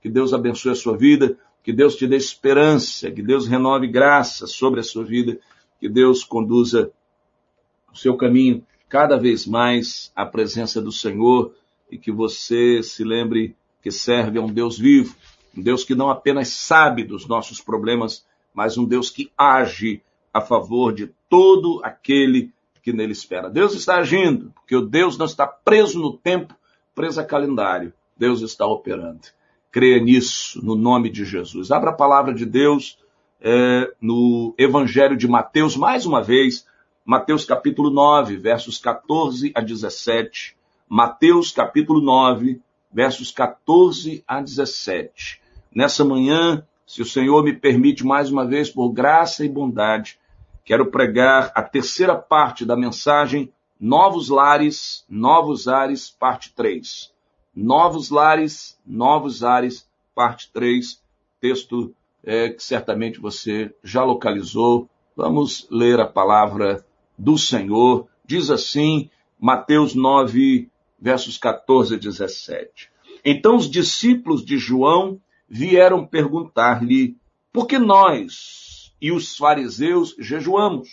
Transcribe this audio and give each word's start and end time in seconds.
Que 0.00 0.08
Deus 0.08 0.32
abençoe 0.32 0.72
a 0.72 0.76
sua 0.76 0.96
vida, 0.96 1.36
que 1.62 1.72
Deus 1.72 1.96
te 1.96 2.06
dê 2.06 2.16
esperança, 2.16 3.10
que 3.10 3.22
Deus 3.22 3.46
renove 3.46 3.86
graça 3.86 4.46
sobre 4.46 4.80
a 4.80 4.82
sua 4.82 5.04
vida, 5.04 5.38
que 5.80 5.88
Deus 5.88 6.24
conduza 6.24 6.90
o 7.92 7.96
seu 7.96 8.16
caminho 8.16 8.64
cada 8.88 9.16
vez 9.16 9.46
mais 9.46 10.10
à 10.16 10.24
presença 10.24 10.80
do 10.80 10.90
Senhor 10.90 11.54
e 11.90 11.98
que 11.98 12.10
você 12.10 12.82
se 12.82 13.04
lembre 13.04 13.54
que 13.82 13.90
serve 13.90 14.38
a 14.38 14.42
um 14.42 14.52
Deus 14.52 14.78
vivo, 14.78 15.14
um 15.56 15.62
Deus 15.62 15.84
que 15.84 15.94
não 15.94 16.10
apenas 16.10 16.48
sabe 16.48 17.04
dos 17.04 17.26
nossos 17.26 17.60
problemas, 17.60 18.24
mas 18.54 18.78
um 18.78 18.84
Deus 18.84 19.10
que 19.10 19.30
age 19.36 20.02
a 20.32 20.40
favor 20.40 20.92
de 20.92 21.10
todo 21.28 21.80
aquele 21.84 22.52
que 22.82 22.92
nele 22.92 23.12
espera. 23.12 23.50
Deus 23.50 23.74
está 23.74 23.96
agindo, 23.96 24.52
porque 24.54 24.74
o 24.74 24.86
Deus 24.86 25.18
não 25.18 25.26
está 25.26 25.46
preso 25.46 25.98
no 26.00 26.16
tempo, 26.16 26.54
preso 26.94 27.20
a 27.20 27.24
calendário. 27.24 27.92
Deus 28.16 28.40
está 28.40 28.66
operando. 28.66 29.20
Creia 29.78 30.00
nisso, 30.00 30.60
no 30.60 30.74
nome 30.74 31.08
de 31.08 31.24
Jesus. 31.24 31.70
Abra 31.70 31.90
a 31.90 31.94
palavra 31.94 32.34
de 32.34 32.44
Deus 32.44 32.98
é, 33.40 33.88
no 34.00 34.52
Evangelho 34.58 35.16
de 35.16 35.28
Mateus, 35.28 35.76
mais 35.76 36.04
uma 36.04 36.20
vez, 36.20 36.66
Mateus 37.04 37.44
capítulo 37.44 37.88
9, 37.88 38.38
versos 38.38 38.76
14 38.78 39.52
a 39.54 39.60
17. 39.60 40.56
Mateus 40.88 41.52
capítulo 41.52 42.00
9, 42.00 42.60
versos 42.92 43.30
14 43.30 44.24
a 44.26 44.40
17. 44.40 45.40
Nessa 45.72 46.04
manhã, 46.04 46.66
se 46.84 47.00
o 47.00 47.06
Senhor 47.06 47.44
me 47.44 47.52
permite 47.52 48.04
mais 48.04 48.32
uma 48.32 48.44
vez, 48.44 48.68
por 48.68 48.90
graça 48.90 49.44
e 49.44 49.48
bondade, 49.48 50.18
quero 50.64 50.86
pregar 50.86 51.52
a 51.54 51.62
terceira 51.62 52.16
parte 52.16 52.64
da 52.64 52.76
mensagem 52.76 53.52
Novos 53.78 54.28
Lares, 54.28 55.04
Novos 55.08 55.68
Ares, 55.68 56.10
parte 56.10 56.52
3. 56.52 57.16
Novos 57.60 58.08
Lares, 58.08 58.78
Novos 58.86 59.42
Ares, 59.42 59.84
parte 60.14 60.48
3. 60.52 61.02
Texto 61.40 61.92
é, 62.22 62.50
que 62.50 62.62
certamente 62.62 63.18
você 63.18 63.74
já 63.82 64.04
localizou. 64.04 64.88
Vamos 65.16 65.66
ler 65.68 65.98
a 65.98 66.06
palavra 66.06 66.86
do 67.18 67.36
Senhor. 67.36 68.06
Diz 68.24 68.48
assim, 68.48 69.10
Mateus 69.40 69.92
9, 69.92 70.70
versos 71.00 71.36
14 71.36 71.96
a 71.96 71.98
17. 71.98 72.92
Então 73.24 73.56
os 73.56 73.68
discípulos 73.68 74.44
de 74.44 74.56
João 74.56 75.20
vieram 75.48 76.06
perguntar-lhe: 76.06 77.16
por 77.52 77.66
que 77.66 77.76
nós 77.76 78.94
e 79.00 79.10
os 79.10 79.36
fariseus 79.36 80.14
jejuamos, 80.16 80.88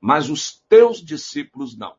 mas 0.00 0.28
os 0.30 0.60
teus 0.68 1.00
discípulos 1.00 1.76
não? 1.76 1.94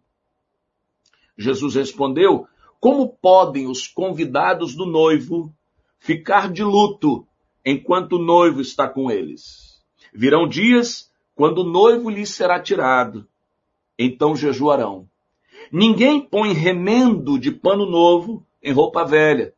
Jesus 1.37 1.75
respondeu: 1.75 2.49
Como 2.79 3.09
podem 3.09 3.67
os 3.67 3.87
convidados 3.87 4.75
do 4.75 4.85
noivo 4.85 5.51
ficar 5.97 6.51
de 6.51 6.63
luto 6.63 7.27
enquanto 7.65 8.13
o 8.13 8.23
noivo 8.23 8.61
está 8.61 8.87
com 8.87 9.09
eles? 9.09 9.83
Virão 10.13 10.47
dias 10.47 11.11
quando 11.35 11.59
o 11.59 11.69
noivo 11.69 12.09
lhes 12.09 12.29
será 12.29 12.59
tirado, 12.59 13.27
então 13.97 14.35
jejuarão. 14.35 15.07
Ninguém 15.71 16.21
põe 16.21 16.53
remendo 16.53 17.37
de 17.37 17.51
pano 17.51 17.85
novo 17.85 18.45
em 18.61 18.71
roupa 18.71 19.03
velha, 19.03 19.53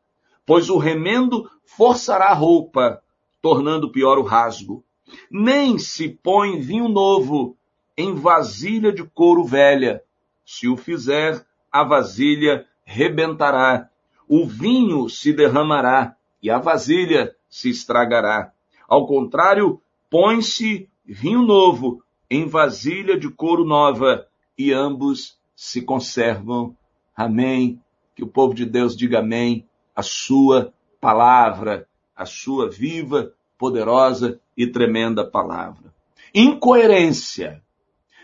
pois 0.45 0.69
o 0.69 0.77
remendo 0.77 1.49
forçará 1.63 2.27
a 2.27 2.33
roupa, 2.33 3.01
tornando 3.41 3.91
pior 3.91 4.17
o 4.17 4.23
rasgo. 4.23 4.83
Nem 5.29 5.77
se 5.77 6.09
põe 6.09 6.59
vinho 6.59 6.87
novo 6.87 7.55
em 7.97 8.13
vasilha 8.13 8.91
de 8.91 9.03
couro 9.03 9.43
velha. 9.43 10.01
Se 10.45 10.67
o 10.67 10.77
fizer, 10.77 11.45
a 11.71 11.83
vasilha 11.83 12.65
rebentará, 12.89 13.87
o 14.27 14.47
vinho 14.47 15.07
se 15.07 15.31
derramará 15.31 16.15
e 16.41 16.49
a 16.49 16.57
vasilha 16.57 17.35
se 17.47 17.69
estragará. 17.69 18.51
Ao 18.87 19.05
contrário, 19.05 19.79
põe-se 20.09 20.89
vinho 21.05 21.43
novo 21.43 22.03
em 22.27 22.47
vasilha 22.47 23.15
de 23.15 23.29
couro 23.29 23.63
nova 23.63 24.25
e 24.57 24.73
ambos 24.73 25.37
se 25.55 25.83
conservam. 25.83 26.75
Amém. 27.15 27.79
Que 28.15 28.23
o 28.23 28.27
povo 28.27 28.55
de 28.55 28.65
Deus 28.65 28.97
diga 28.97 29.19
amém. 29.19 29.67
A 29.95 30.01
sua 30.01 30.73
palavra, 30.99 31.87
a 32.15 32.25
sua 32.25 32.67
viva, 32.71 33.33
poderosa 33.55 34.39
e 34.57 34.65
tremenda 34.65 35.23
palavra. 35.23 35.93
Incoerência. 36.33 37.61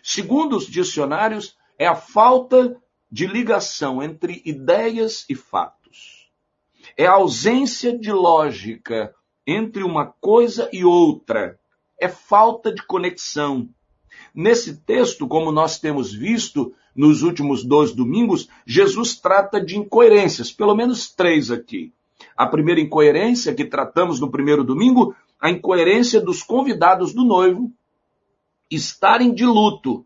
Segundo 0.02 0.58
os 0.58 0.66
dicionários, 0.66 1.56
é 1.78 1.86
a 1.86 1.96
falta 1.96 2.76
de 3.16 3.26
ligação 3.26 4.04
entre 4.04 4.42
ideias 4.44 5.24
e 5.30 5.36
fatos. 5.36 6.30
É 6.98 7.06
a 7.06 7.14
ausência 7.14 7.98
de 7.98 8.12
lógica 8.12 9.16
entre 9.48 9.84
uma 9.84 10.06
coisa 10.06 10.70
e 10.74 10.84
outra. 10.84 11.58
É 11.98 12.10
falta 12.10 12.74
de 12.74 12.86
conexão. 12.86 13.70
Nesse 14.34 14.82
texto, 14.82 15.30
como 15.30 15.50
nós 15.50 15.80
temos 15.80 16.14
visto 16.14 16.74
nos 16.94 17.24
últimos 17.24 17.64
dois 17.64 17.94
domingos, 17.94 18.50
Jesus 18.68 19.16
trata 19.16 19.64
de 19.64 19.78
incoerências, 19.78 20.52
pelo 20.52 20.76
menos 20.76 21.10
três 21.10 21.50
aqui. 21.50 21.94
A 22.36 22.46
primeira 22.46 22.82
incoerência 22.82 23.56
que 23.56 23.64
tratamos 23.64 24.20
no 24.20 24.30
primeiro 24.30 24.62
domingo, 24.62 25.16
a 25.40 25.50
incoerência 25.50 26.20
dos 26.20 26.44
convidados 26.44 27.14
do 27.14 27.24
noivo 27.24 27.72
estarem 28.70 29.34
de 29.34 29.46
luto 29.46 30.06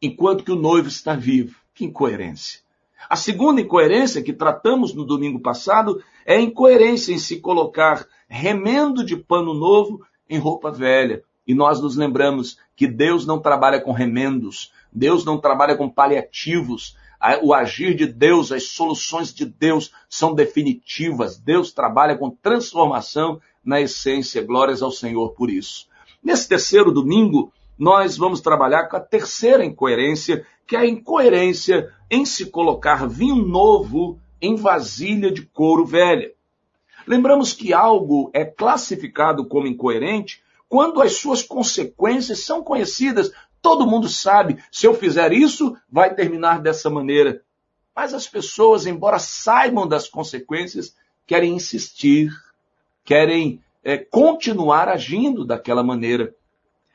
enquanto 0.00 0.44
que 0.44 0.52
o 0.52 0.56
noivo 0.56 0.86
está 0.86 1.16
vivo. 1.16 1.63
Que 1.74 1.84
incoerência. 1.84 2.60
A 3.08 3.16
segunda 3.16 3.60
incoerência 3.60 4.22
que 4.22 4.32
tratamos 4.32 4.94
no 4.94 5.04
domingo 5.04 5.40
passado 5.40 6.02
é 6.24 6.36
a 6.36 6.40
incoerência 6.40 7.12
em 7.12 7.18
se 7.18 7.40
colocar 7.40 8.06
remendo 8.28 9.04
de 9.04 9.16
pano 9.16 9.52
novo 9.52 10.00
em 10.28 10.38
roupa 10.38 10.70
velha. 10.70 11.22
E 11.46 11.54
nós 11.54 11.80
nos 11.80 11.96
lembramos 11.96 12.58
que 12.74 12.86
Deus 12.86 13.26
não 13.26 13.38
trabalha 13.38 13.80
com 13.80 13.92
remendos, 13.92 14.72
Deus 14.90 15.24
não 15.24 15.38
trabalha 15.38 15.76
com 15.76 15.90
paliativos. 15.90 16.96
O 17.42 17.52
agir 17.52 17.94
de 17.94 18.06
Deus, 18.06 18.52
as 18.52 18.64
soluções 18.64 19.32
de 19.32 19.44
Deus 19.44 19.92
são 20.08 20.34
definitivas. 20.34 21.38
Deus 21.38 21.72
trabalha 21.72 22.16
com 22.16 22.30
transformação 22.30 23.40
na 23.64 23.80
essência. 23.80 24.42
Glórias 24.42 24.80
ao 24.82 24.90
Senhor 24.90 25.30
por 25.34 25.50
isso. 25.50 25.88
Nesse 26.22 26.48
terceiro 26.48 26.90
domingo, 26.90 27.52
nós 27.78 28.16
vamos 28.16 28.40
trabalhar 28.40 28.88
com 28.88 28.96
a 28.96 29.00
terceira 29.00 29.64
incoerência, 29.64 30.46
que 30.66 30.76
é 30.76 30.80
a 30.80 30.86
incoerência 30.86 31.92
em 32.10 32.24
se 32.24 32.46
colocar 32.46 33.08
vinho 33.08 33.36
novo 33.36 34.18
em 34.40 34.56
vasilha 34.56 35.30
de 35.30 35.42
couro 35.42 35.84
velha. 35.84 36.32
Lembramos 37.06 37.52
que 37.52 37.72
algo 37.72 38.30
é 38.32 38.44
classificado 38.44 39.46
como 39.46 39.66
incoerente 39.66 40.42
quando 40.68 41.02
as 41.02 41.16
suas 41.16 41.42
consequências 41.42 42.40
são 42.40 42.62
conhecidas. 42.62 43.30
Todo 43.60 43.86
mundo 43.86 44.08
sabe, 44.08 44.62
se 44.70 44.86
eu 44.86 44.94
fizer 44.94 45.32
isso, 45.32 45.76
vai 45.90 46.14
terminar 46.14 46.60
dessa 46.60 46.88
maneira. 46.88 47.42
Mas 47.94 48.12
as 48.12 48.26
pessoas, 48.26 48.86
embora 48.86 49.18
saibam 49.18 49.86
das 49.86 50.08
consequências, 50.08 50.94
querem 51.26 51.54
insistir, 51.54 52.30
querem 53.04 53.62
é, 53.82 53.98
continuar 53.98 54.88
agindo 54.88 55.44
daquela 55.44 55.82
maneira. 55.82 56.34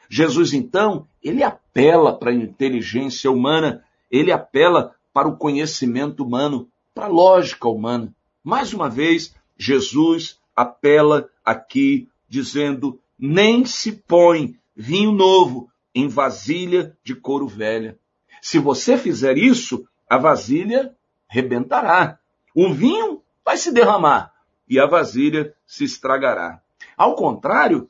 Jesus, 0.09 0.53
então, 0.53 1.08
ele 1.24 1.44
apela 1.44 2.18
para 2.18 2.31
a 2.31 2.34
inteligência 2.36 3.31
humana, 3.31 3.84
ele 4.09 4.31
apela 4.31 4.96
para 5.14 5.28
o 5.28 5.38
conhecimento 5.38 6.24
humano, 6.24 6.68
para 6.96 7.06
a 7.06 7.09
lógica 7.09 7.70
humana. 7.70 8.14
Mais 8.44 8.74
uma 8.74 8.90
vez, 8.90 9.36
Jesus 9.56 10.40
apela 10.56 11.30
aqui 11.46 12.09
dizendo: 12.28 13.00
nem 13.18 13.66
se 13.66 13.92
põe 13.92 14.56
vinho 14.75 15.12
novo 15.12 15.69
em 15.94 16.08
vasilha 16.08 16.98
de 17.03 17.14
couro 17.14 17.48
velha. 17.48 17.98
Se 18.42 18.58
você 18.58 18.98
fizer 18.98 19.38
isso, 19.38 19.86
a 20.09 20.18
vasilha 20.18 20.96
rebentará. 21.28 22.18
O 22.56 22.74
vinho 22.74 23.22
vai 23.46 23.58
se 23.58 23.72
derramar 23.72 24.34
e 24.68 24.80
a 24.80 24.86
vasilha 24.86 25.53
se 25.68 25.84
estragará. 25.84 26.62
Ao 26.98 27.16
contrário, 27.16 27.89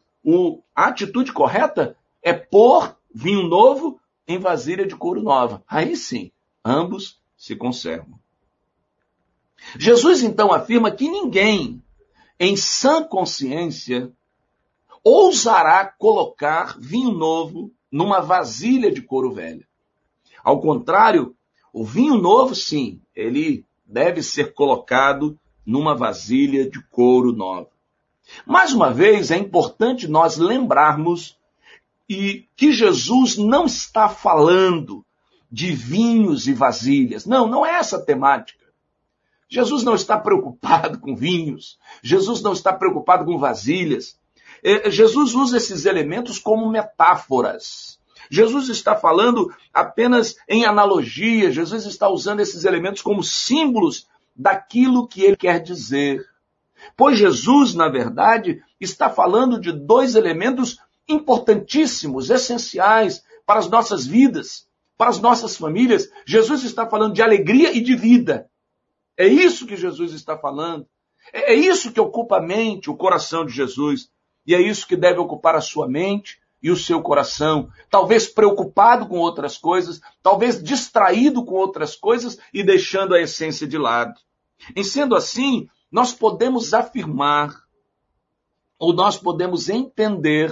a 0.75 0.87
atitude 0.87 1.31
correta 1.31 1.95
é 2.21 2.33
pôr 2.33 2.95
vinho 3.13 3.43
novo 3.43 3.99
em 4.27 4.37
vasilha 4.37 4.85
de 4.85 4.95
couro 4.95 5.21
nova. 5.21 5.63
Aí 5.67 5.95
sim, 5.95 6.31
ambos 6.63 7.19
se 7.35 7.55
conservam. 7.55 8.19
Jesus 9.77 10.23
então 10.23 10.53
afirma 10.53 10.91
que 10.91 11.09
ninguém, 11.09 11.81
em 12.39 12.55
sã 12.55 13.03
consciência, 13.03 14.11
ousará 15.03 15.85
colocar 15.85 16.77
vinho 16.79 17.11
novo 17.11 17.71
numa 17.91 18.19
vasilha 18.19 18.91
de 18.91 19.01
couro 19.01 19.31
velha. 19.31 19.67
Ao 20.43 20.61
contrário, 20.61 21.35
o 21.73 21.83
vinho 21.83 22.17
novo, 22.17 22.55
sim, 22.55 23.01
ele 23.15 23.65
deve 23.85 24.21
ser 24.21 24.53
colocado 24.53 25.39
numa 25.65 25.95
vasilha 25.95 26.69
de 26.69 26.81
couro 26.89 27.31
nova. 27.31 27.69
Mais 28.45 28.73
uma 28.73 28.91
vez, 28.91 29.31
é 29.31 29.37
importante 29.37 30.07
nós 30.07 30.37
lembrarmos 30.37 31.38
e 32.09 32.47
que 32.55 32.71
Jesus 32.71 33.37
não 33.37 33.65
está 33.65 34.09
falando 34.09 35.05
de 35.51 35.71
vinhos 35.71 36.47
e 36.47 36.53
vasilhas. 36.53 37.25
Não, 37.25 37.47
não 37.47 37.63
é 37.63 37.75
essa 37.75 37.97
a 37.97 38.01
temática. 38.01 38.65
Jesus 39.47 39.83
não 39.83 39.95
está 39.95 40.17
preocupado 40.17 40.99
com 40.99 41.15
vinhos, 41.15 41.77
Jesus 42.03 42.41
não 42.41 42.53
está 42.53 42.73
preocupado 42.73 43.25
com 43.25 43.37
vasilhas. 43.37 44.19
É, 44.63 44.91
Jesus 44.91 45.33
usa 45.33 45.57
esses 45.57 45.85
elementos 45.85 46.37
como 46.37 46.69
metáforas. 46.69 47.99
Jesus 48.29 48.69
está 48.69 48.95
falando 48.95 49.51
apenas 49.73 50.35
em 50.47 50.65
analogia, 50.65 51.51
Jesus 51.51 51.85
está 51.85 52.09
usando 52.09 52.41
esses 52.41 52.63
elementos 52.65 53.01
como 53.01 53.23
símbolos 53.23 54.07
daquilo 54.35 55.07
que 55.07 55.23
ele 55.23 55.35
quer 55.35 55.59
dizer. 55.61 56.23
Pois 56.95 57.17
Jesus, 57.17 57.73
na 57.73 57.89
verdade, 57.89 58.61
está 58.79 59.09
falando 59.09 59.59
de 59.59 59.71
dois 59.71 60.15
elementos 60.15 60.77
importantíssimos, 61.09 62.29
essenciais 62.29 63.23
para 63.45 63.59
as 63.59 63.69
nossas 63.69 64.05
vidas, 64.05 64.67
para 64.97 65.09
as 65.09 65.19
nossas 65.19 65.57
famílias. 65.57 66.09
Jesus 66.25 66.63
está 66.63 66.87
falando 66.87 67.13
de 67.13 67.21
alegria 67.21 67.75
e 67.75 67.81
de 67.81 67.95
vida. 67.95 68.49
É 69.17 69.27
isso 69.27 69.65
que 69.65 69.75
Jesus 69.75 70.13
está 70.13 70.37
falando. 70.37 70.87
É, 71.33 71.53
é 71.53 71.55
isso 71.55 71.91
que 71.91 71.99
ocupa 71.99 72.37
a 72.37 72.41
mente, 72.41 72.89
o 72.89 72.95
coração 72.95 73.45
de 73.45 73.53
Jesus. 73.53 74.09
E 74.45 74.55
é 74.55 74.61
isso 74.61 74.87
que 74.87 74.95
deve 74.95 75.19
ocupar 75.19 75.55
a 75.55 75.61
sua 75.61 75.87
mente 75.87 76.39
e 76.61 76.69
o 76.71 76.75
seu 76.75 77.01
coração. 77.01 77.69
Talvez 77.89 78.27
preocupado 78.27 79.07
com 79.07 79.17
outras 79.17 79.57
coisas, 79.57 80.01
talvez 80.21 80.61
distraído 80.61 81.43
com 81.43 81.55
outras 81.55 81.95
coisas 81.95 82.37
e 82.53 82.63
deixando 82.63 83.15
a 83.15 83.21
essência 83.21 83.67
de 83.67 83.77
lado. 83.77 84.19
Em 84.75 84.83
sendo 84.83 85.15
assim, 85.15 85.67
nós 85.91 86.13
podemos 86.13 86.73
afirmar, 86.73 87.55
ou 88.77 88.93
nós 88.93 89.17
podemos 89.17 89.69
entender, 89.69 90.51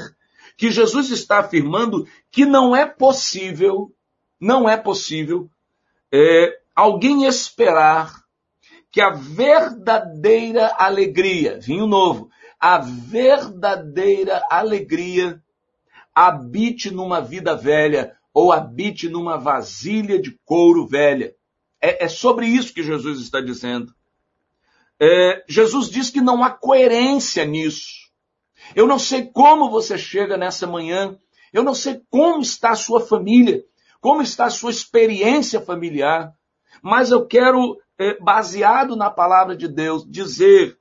que 0.57 0.71
Jesus 0.71 1.11
está 1.11 1.39
afirmando 1.39 2.07
que 2.31 2.45
não 2.45 2.75
é 2.75 2.85
possível, 2.85 3.93
não 4.39 4.67
é 4.67 4.75
possível, 4.75 5.49
é, 6.11 6.59
alguém 6.75 7.25
esperar 7.25 8.23
que 8.91 8.99
a 8.99 9.11
verdadeira 9.11 10.73
alegria, 10.77 11.59
vinho 11.59 11.85
novo, 11.85 12.29
a 12.59 12.79
verdadeira 12.79 14.43
alegria 14.49 15.41
habite 16.13 16.89
numa 16.89 17.21
vida 17.21 17.55
velha 17.55 18.17
ou 18.33 18.51
habite 18.51 19.07
numa 19.07 19.37
vasilha 19.37 20.19
de 20.19 20.31
couro 20.43 20.87
velha. 20.87 21.35
É, 21.79 22.05
é 22.05 22.07
sobre 22.07 22.47
isso 22.47 22.73
que 22.73 22.81
Jesus 22.81 23.19
está 23.19 23.39
dizendo. 23.39 23.93
É, 24.99 25.43
Jesus 25.47 25.89
diz 25.89 26.09
que 26.09 26.21
não 26.21 26.43
há 26.43 26.49
coerência 26.49 27.45
nisso. 27.45 28.06
Eu 28.75 28.87
não 28.87 28.99
sei 28.99 29.25
como 29.25 29.69
você 29.69 29.97
chega 29.97 30.37
nessa 30.37 30.67
manhã, 30.67 31.17
eu 31.51 31.63
não 31.63 31.73
sei 31.73 32.01
como 32.09 32.41
está 32.41 32.71
a 32.71 32.75
sua 32.75 32.99
família, 32.99 33.63
como 33.99 34.21
está 34.21 34.45
a 34.45 34.49
sua 34.49 34.71
experiência 34.71 35.61
familiar, 35.61 36.33
mas 36.81 37.11
eu 37.11 37.25
quero 37.25 37.77
é, 37.97 38.19
baseado 38.19 38.95
na 38.95 39.09
palavra 39.09 39.55
de 39.55 39.67
Deus, 39.67 40.05
dizer, 40.09 40.77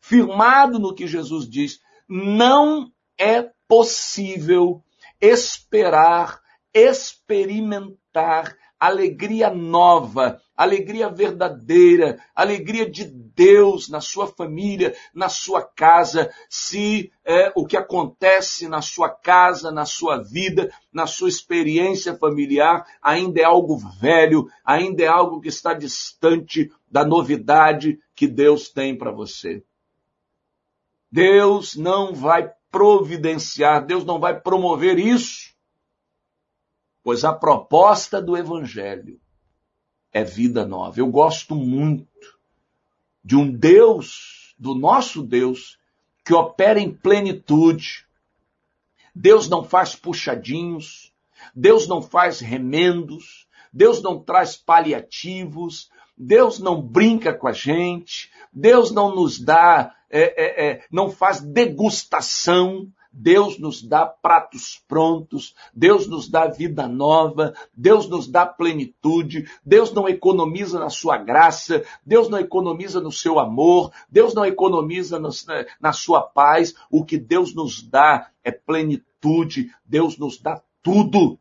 firmado 0.00 0.78
no 0.78 0.94
que 0.94 1.06
Jesus 1.06 1.48
diz, 1.48 1.80
não 2.08 2.90
é 3.16 3.50
possível 3.66 4.82
esperar, 5.20 6.40
experimentar 6.72 8.56
alegria 8.78 9.50
nova, 9.50 10.40
alegria 10.56 11.08
verdadeira, 11.08 12.18
alegria 12.34 12.88
de 12.88 13.04
Deus 13.04 13.88
na 13.88 14.00
sua 14.00 14.26
família, 14.26 14.94
na 15.14 15.28
sua 15.28 15.62
casa, 15.62 16.30
se 16.48 17.12
é, 17.24 17.52
o 17.54 17.66
que 17.66 17.76
acontece 17.76 18.68
na 18.68 18.80
sua 18.80 19.08
casa, 19.08 19.70
na 19.70 19.84
sua 19.84 20.18
vida, 20.18 20.72
na 20.92 21.06
sua 21.06 21.28
experiência 21.28 22.16
familiar 22.16 22.86
ainda 23.02 23.40
é 23.40 23.44
algo 23.44 23.76
velho, 24.00 24.48
ainda 24.64 25.02
é 25.02 25.08
algo 25.08 25.40
que 25.40 25.48
está 25.48 25.74
distante 25.74 26.70
da 26.90 27.04
novidade 27.04 27.98
que 28.14 28.26
Deus 28.26 28.68
tem 28.68 28.96
para 28.96 29.10
você. 29.10 29.62
Deus 31.10 31.74
não 31.74 32.14
vai 32.14 32.52
providenciar, 32.70 33.84
Deus 33.84 34.04
não 34.04 34.20
vai 34.20 34.38
promover 34.38 34.98
isso 34.98 35.47
pois 37.02 37.24
a 37.24 37.32
proposta 37.32 38.20
do 38.20 38.36
Evangelho 38.36 39.20
é 40.12 40.24
vida 40.24 40.66
nova. 40.66 41.00
Eu 41.00 41.08
gosto 41.08 41.54
muito 41.54 42.38
de 43.24 43.36
um 43.36 43.50
Deus, 43.50 44.54
do 44.58 44.74
nosso 44.74 45.22
Deus, 45.22 45.78
que 46.24 46.34
opera 46.34 46.80
em 46.80 46.92
plenitude. 46.92 48.06
Deus 49.14 49.48
não 49.48 49.64
faz 49.64 49.94
puxadinhos, 49.94 51.12
Deus 51.54 51.86
não 51.88 52.02
faz 52.02 52.40
remendos, 52.40 53.46
Deus 53.72 54.02
não 54.02 54.22
traz 54.22 54.56
paliativos, 54.56 55.90
Deus 56.16 56.58
não 56.58 56.82
brinca 56.82 57.32
com 57.32 57.46
a 57.46 57.52
gente, 57.52 58.30
Deus 58.52 58.90
não 58.90 59.14
nos 59.14 59.38
dá, 59.38 59.94
é, 60.10 60.20
é, 60.20 60.66
é, 60.66 60.84
não 60.90 61.10
faz 61.10 61.40
degustação, 61.40 62.92
Deus 63.20 63.58
nos 63.58 63.82
dá 63.82 64.06
pratos 64.06 64.80
prontos, 64.86 65.52
Deus 65.74 66.06
nos 66.06 66.28
dá 66.28 66.46
vida 66.46 66.86
nova, 66.86 67.52
Deus 67.74 68.08
nos 68.08 68.28
dá 68.28 68.46
plenitude, 68.46 69.50
Deus 69.66 69.92
não 69.92 70.08
economiza 70.08 70.78
na 70.78 70.88
sua 70.88 71.18
graça, 71.18 71.82
Deus 72.06 72.28
não 72.28 72.38
economiza 72.38 73.00
no 73.00 73.10
seu 73.10 73.40
amor, 73.40 73.90
Deus 74.08 74.34
não 74.34 74.46
economiza 74.46 75.20
na 75.80 75.92
sua 75.92 76.22
paz. 76.22 76.76
O 76.88 77.04
que 77.04 77.18
Deus 77.18 77.52
nos 77.52 77.82
dá 77.82 78.30
é 78.44 78.52
plenitude, 78.52 79.74
Deus 79.84 80.16
nos 80.16 80.38
dá 80.38 80.62
tudo. 80.80 81.36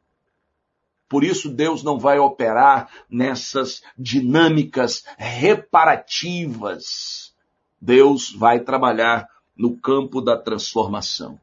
Por 1.08 1.24
isso 1.24 1.48
Deus 1.48 1.84
não 1.84 2.00
vai 2.00 2.18
operar 2.18 2.90
nessas 3.08 3.84
dinâmicas 3.96 5.04
reparativas. 5.16 7.36
Deus 7.80 8.34
vai 8.34 8.62
trabalhar 8.62 9.30
no 9.56 9.78
campo 9.78 10.22
da 10.22 10.36
transformação. 10.36 11.40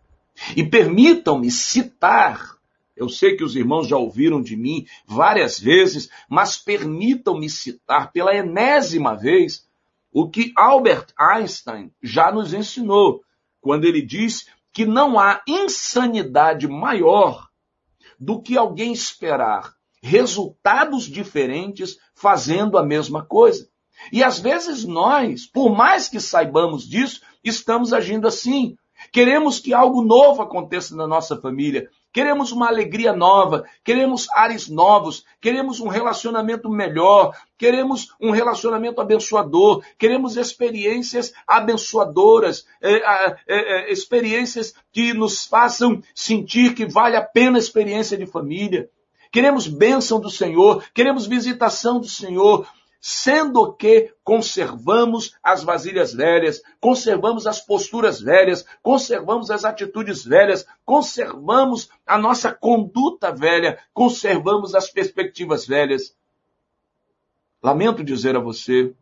E 0.56 0.64
permitam-me 0.64 1.50
citar, 1.50 2.56
eu 2.96 3.08
sei 3.08 3.36
que 3.36 3.44
os 3.44 3.56
irmãos 3.56 3.86
já 3.86 3.96
ouviram 3.96 4.42
de 4.42 4.56
mim 4.56 4.86
várias 5.06 5.58
vezes, 5.58 6.08
mas 6.28 6.56
permitam-me 6.56 7.48
citar 7.48 8.12
pela 8.12 8.34
enésima 8.34 9.16
vez 9.16 9.66
o 10.12 10.28
que 10.28 10.52
Albert 10.56 11.06
Einstein 11.18 11.90
já 12.02 12.30
nos 12.30 12.54
ensinou, 12.54 13.24
quando 13.60 13.84
ele 13.84 14.00
diz 14.00 14.46
que 14.72 14.84
não 14.84 15.18
há 15.18 15.42
insanidade 15.46 16.68
maior 16.68 17.48
do 18.18 18.40
que 18.40 18.56
alguém 18.56 18.92
esperar 18.92 19.74
resultados 20.02 21.04
diferentes 21.04 21.98
fazendo 22.14 22.76
a 22.76 22.84
mesma 22.84 23.24
coisa. 23.24 23.68
E 24.12 24.22
às 24.22 24.38
vezes 24.38 24.84
nós, 24.84 25.46
por 25.46 25.74
mais 25.74 26.08
que 26.08 26.20
saibamos 26.20 26.86
disso, 26.86 27.22
estamos 27.42 27.92
agindo 27.92 28.28
assim. 28.28 28.76
Queremos 29.12 29.58
que 29.58 29.72
algo 29.72 30.02
novo 30.02 30.42
aconteça 30.42 30.94
na 30.96 31.06
nossa 31.06 31.40
família. 31.40 31.88
Queremos 32.12 32.52
uma 32.52 32.68
alegria 32.68 33.12
nova, 33.12 33.64
queremos 33.82 34.28
ares 34.30 34.68
novos, 34.68 35.24
queremos 35.40 35.80
um 35.80 35.88
relacionamento 35.88 36.70
melhor, 36.70 37.36
queremos 37.58 38.14
um 38.20 38.30
relacionamento 38.30 39.00
abençoador, 39.00 39.82
queremos 39.98 40.36
experiências 40.36 41.32
abençoadoras, 41.44 42.66
é, 42.80 42.94
é, 42.94 43.36
é, 43.48 43.92
experiências 43.92 44.74
que 44.92 45.12
nos 45.12 45.44
façam 45.44 46.00
sentir 46.14 46.74
que 46.74 46.86
vale 46.86 47.16
a 47.16 47.22
pena 47.22 47.58
a 47.58 47.60
experiência 47.60 48.16
de 48.16 48.26
família. 48.26 48.88
Queremos 49.32 49.66
bênção 49.66 50.20
do 50.20 50.30
Senhor, 50.30 50.84
queremos 50.94 51.26
visitação 51.26 51.98
do 51.98 52.06
Senhor, 52.06 52.64
sendo 53.06 53.70
que 53.74 54.14
conservamos 54.24 55.36
as 55.42 55.62
vasilhas 55.62 56.14
velhas, 56.14 56.62
conservamos 56.80 57.46
as 57.46 57.60
posturas 57.60 58.18
velhas, 58.18 58.64
conservamos 58.82 59.50
as 59.50 59.62
atitudes 59.66 60.24
velhas, 60.24 60.66
conservamos 60.86 61.90
a 62.06 62.16
nossa 62.16 62.50
conduta 62.50 63.30
velha, 63.30 63.78
conservamos 63.92 64.74
as 64.74 64.90
perspectivas 64.90 65.66
velhas. 65.66 66.16
Lamento 67.62 68.02
dizer 68.02 68.36
a 68.36 68.40
você, 68.40 68.94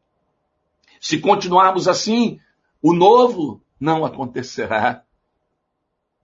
se 1.00 1.21
continuarmos 1.21 1.87
assim, 1.87 2.40
o 2.82 2.92
novo 2.92 3.62
não 3.78 4.04
acontecerá. 4.04 5.04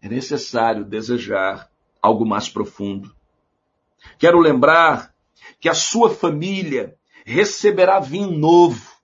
É 0.02 0.08
necessário 0.08 0.84
desejar 0.84 1.70
algo 2.02 2.26
mais 2.26 2.48
profundo. 2.48 3.14
Quero 4.18 4.40
lembrar 4.40 5.14
que 5.60 5.68
a 5.68 5.74
sua 5.74 6.10
família 6.10 6.97
receberá 7.28 8.00
vinho 8.00 8.30
novo. 8.30 8.96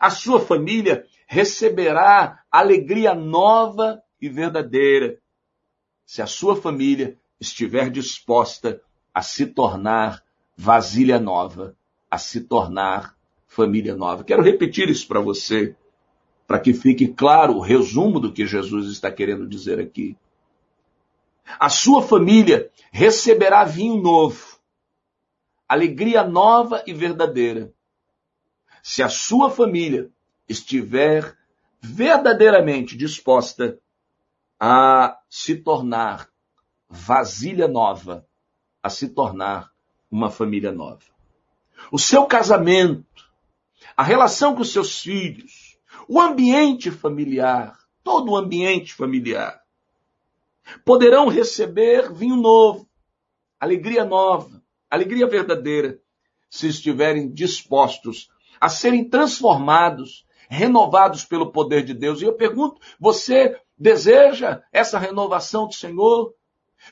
A 0.00 0.08
sua 0.08 0.40
família 0.40 1.04
receberá 1.26 2.42
alegria 2.50 3.14
nova 3.14 4.02
e 4.18 4.30
verdadeira. 4.30 5.18
Se 6.06 6.22
a 6.22 6.26
sua 6.26 6.56
família 6.56 7.18
estiver 7.38 7.90
disposta 7.90 8.80
a 9.12 9.20
se 9.20 9.44
tornar 9.44 10.24
vasilha 10.56 11.20
nova, 11.20 11.76
a 12.10 12.16
se 12.16 12.40
tornar 12.40 13.14
família 13.46 13.94
nova. 13.94 14.24
Quero 14.24 14.42
repetir 14.42 14.88
isso 14.88 15.06
para 15.06 15.20
você, 15.20 15.76
para 16.46 16.58
que 16.58 16.72
fique 16.72 17.08
claro 17.08 17.56
o 17.56 17.60
resumo 17.60 18.18
do 18.18 18.32
que 18.32 18.46
Jesus 18.46 18.90
está 18.90 19.10
querendo 19.10 19.46
dizer 19.46 19.78
aqui. 19.78 20.16
A 21.60 21.68
sua 21.68 22.00
família 22.00 22.70
receberá 22.90 23.62
vinho 23.62 24.00
novo 24.00 24.45
alegria 25.68 26.22
nova 26.22 26.82
e 26.86 26.92
verdadeira. 26.92 27.72
se 28.82 29.02
a 29.02 29.08
sua 29.08 29.50
família 29.50 30.08
estiver 30.48 31.36
verdadeiramente 31.80 32.96
disposta 32.96 33.76
a 34.60 35.18
se 35.28 35.56
tornar 35.56 36.30
vasilha 36.88 37.66
nova, 37.66 38.24
a 38.80 38.88
se 38.88 39.08
tornar 39.08 39.72
uma 40.08 40.30
família 40.30 40.70
nova. 40.70 41.02
O 41.90 41.98
seu 41.98 42.26
casamento, 42.26 43.28
a 43.96 44.04
relação 44.04 44.54
com 44.54 44.62
seus 44.62 45.00
filhos, 45.00 45.76
o 46.08 46.20
ambiente 46.20 46.90
familiar, 46.90 47.76
todo 48.04 48.30
o 48.30 48.36
ambiente 48.36 48.94
familiar, 48.94 49.60
poderão 50.84 51.28
receber 51.28 52.12
vinho 52.12 52.36
novo, 52.36 52.88
alegria 53.58 54.04
nova, 54.04 54.62
alegria 54.96 55.26
verdadeira, 55.26 55.98
se 56.50 56.68
estiverem 56.68 57.30
dispostos 57.30 58.28
a 58.60 58.68
serem 58.68 59.08
transformados, 59.08 60.24
renovados 60.48 61.24
pelo 61.24 61.52
poder 61.52 61.84
de 61.84 61.94
Deus. 61.94 62.20
E 62.20 62.24
eu 62.24 62.34
pergunto, 62.34 62.80
você 62.98 63.58
deseja 63.76 64.62
essa 64.72 64.98
renovação 64.98 65.66
do 65.66 65.74
Senhor? 65.74 66.34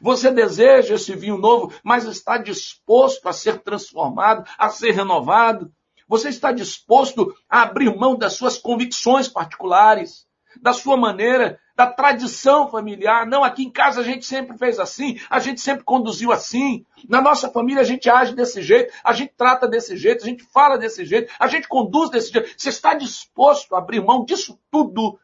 Você 0.01 0.31
deseja 0.31 0.95
esse 0.95 1.15
vinho 1.15 1.39
novo, 1.39 1.73
mas 1.83 2.05
está 2.05 2.37
disposto 2.37 3.29
a 3.29 3.33
ser 3.33 3.63
transformado, 3.63 4.45
a 4.59 4.69
ser 4.69 4.91
renovado? 4.91 5.73
Você 6.09 6.29
está 6.29 6.53
disposto 6.53 7.35
a 7.49 7.63
abrir 7.63 7.95
mão 7.97 8.17
das 8.17 8.35
suas 8.35 8.59
convicções 8.59 9.29
particulares, 9.29 10.27
da 10.61 10.73
sua 10.73 10.97
maneira, 10.97 11.59
da 11.77 11.87
tradição 11.87 12.69
familiar? 12.69 13.27
Não, 13.27 13.43
aqui 13.43 13.65
em 13.65 13.71
casa 13.71 14.01
a 14.01 14.05
gente 14.05 14.25
sempre 14.25 14.57
fez 14.57 14.79
assim, 14.79 15.19
a 15.29 15.39
gente 15.39 15.61
sempre 15.61 15.85
conduziu 15.85 16.33
assim. 16.33 16.85
Na 17.09 17.21
nossa 17.21 17.51
família 17.51 17.83
a 17.83 17.85
gente 17.85 18.09
age 18.09 18.35
desse 18.35 18.63
jeito, 18.63 18.93
a 19.03 19.13
gente 19.13 19.33
trata 19.37 19.67
desse 19.67 19.97
jeito, 19.97 20.23
a 20.23 20.27
gente 20.27 20.45
fala 20.45 20.79
desse 20.79 21.05
jeito, 21.05 21.33
a 21.39 21.47
gente 21.47 21.69
conduz 21.69 22.11
desse 22.11 22.33
jeito. 22.33 22.55
Você 22.57 22.69
está 22.69 22.95
disposto 22.95 23.75
a 23.75 23.79
abrir 23.79 24.01
mão 24.01 24.25
disso 24.25 24.59
tudo 24.71 25.19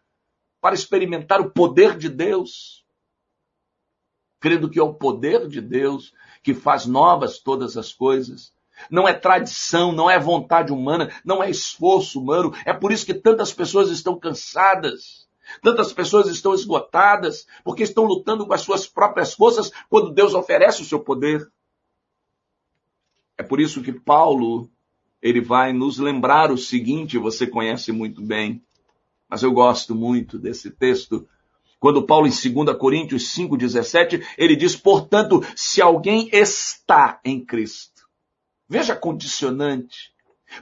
para 0.60 0.74
experimentar 0.74 1.40
o 1.40 1.50
poder 1.50 1.96
de 1.96 2.08
Deus? 2.08 2.80
crendo 4.40 4.70
que 4.70 4.78
é 4.78 4.82
o 4.82 4.94
poder 4.94 5.46
de 5.46 5.60
Deus 5.60 6.14
que 6.42 6.54
faz 6.54 6.86
novas 6.86 7.38
todas 7.38 7.76
as 7.76 7.92
coisas. 7.92 8.52
Não 8.90 9.06
é 9.06 9.12
tradição, 9.12 9.92
não 9.92 10.10
é 10.10 10.18
vontade 10.18 10.72
humana, 10.72 11.12
não 11.22 11.42
é 11.42 11.50
esforço 11.50 12.18
humano. 12.18 12.54
É 12.64 12.72
por 12.72 12.90
isso 12.90 13.04
que 13.04 13.12
tantas 13.12 13.52
pessoas 13.52 13.90
estão 13.90 14.18
cansadas. 14.18 15.28
Tantas 15.62 15.92
pessoas 15.92 16.28
estão 16.28 16.54
esgotadas, 16.54 17.46
porque 17.64 17.82
estão 17.82 18.04
lutando 18.04 18.46
com 18.46 18.54
as 18.54 18.62
suas 18.62 18.86
próprias 18.86 19.34
forças 19.34 19.70
quando 19.88 20.12
Deus 20.12 20.34
oferece 20.34 20.82
o 20.82 20.84
seu 20.84 21.00
poder. 21.00 21.50
É 23.36 23.42
por 23.42 23.60
isso 23.60 23.82
que 23.82 23.92
Paulo, 23.92 24.70
ele 25.22 25.40
vai 25.40 25.72
nos 25.72 25.98
lembrar 25.98 26.50
o 26.50 26.58
seguinte, 26.58 27.18
você 27.18 27.46
conhece 27.46 27.90
muito 27.92 28.20
bem, 28.20 28.62
mas 29.28 29.42
eu 29.42 29.52
gosto 29.52 29.94
muito 29.94 30.38
desse 30.38 30.70
texto, 30.70 31.26
quando 31.80 32.04
Paulo, 32.04 32.26
em 32.26 32.30
2 32.30 32.76
Coríntios 32.76 33.34
5,17, 33.34 34.22
ele 34.36 34.54
diz, 34.54 34.76
portanto, 34.76 35.42
se 35.56 35.80
alguém 35.80 36.28
está 36.30 37.18
em 37.24 37.42
Cristo. 37.42 38.06
Veja 38.68 38.92
a 38.92 38.96
condicionante. 38.96 40.12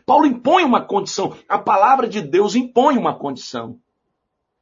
Paulo 0.06 0.26
impõe 0.26 0.62
uma 0.62 0.80
condição. 0.80 1.36
A 1.48 1.58
palavra 1.58 2.06
de 2.06 2.22
Deus 2.22 2.54
impõe 2.54 2.96
uma 2.96 3.18
condição. 3.18 3.80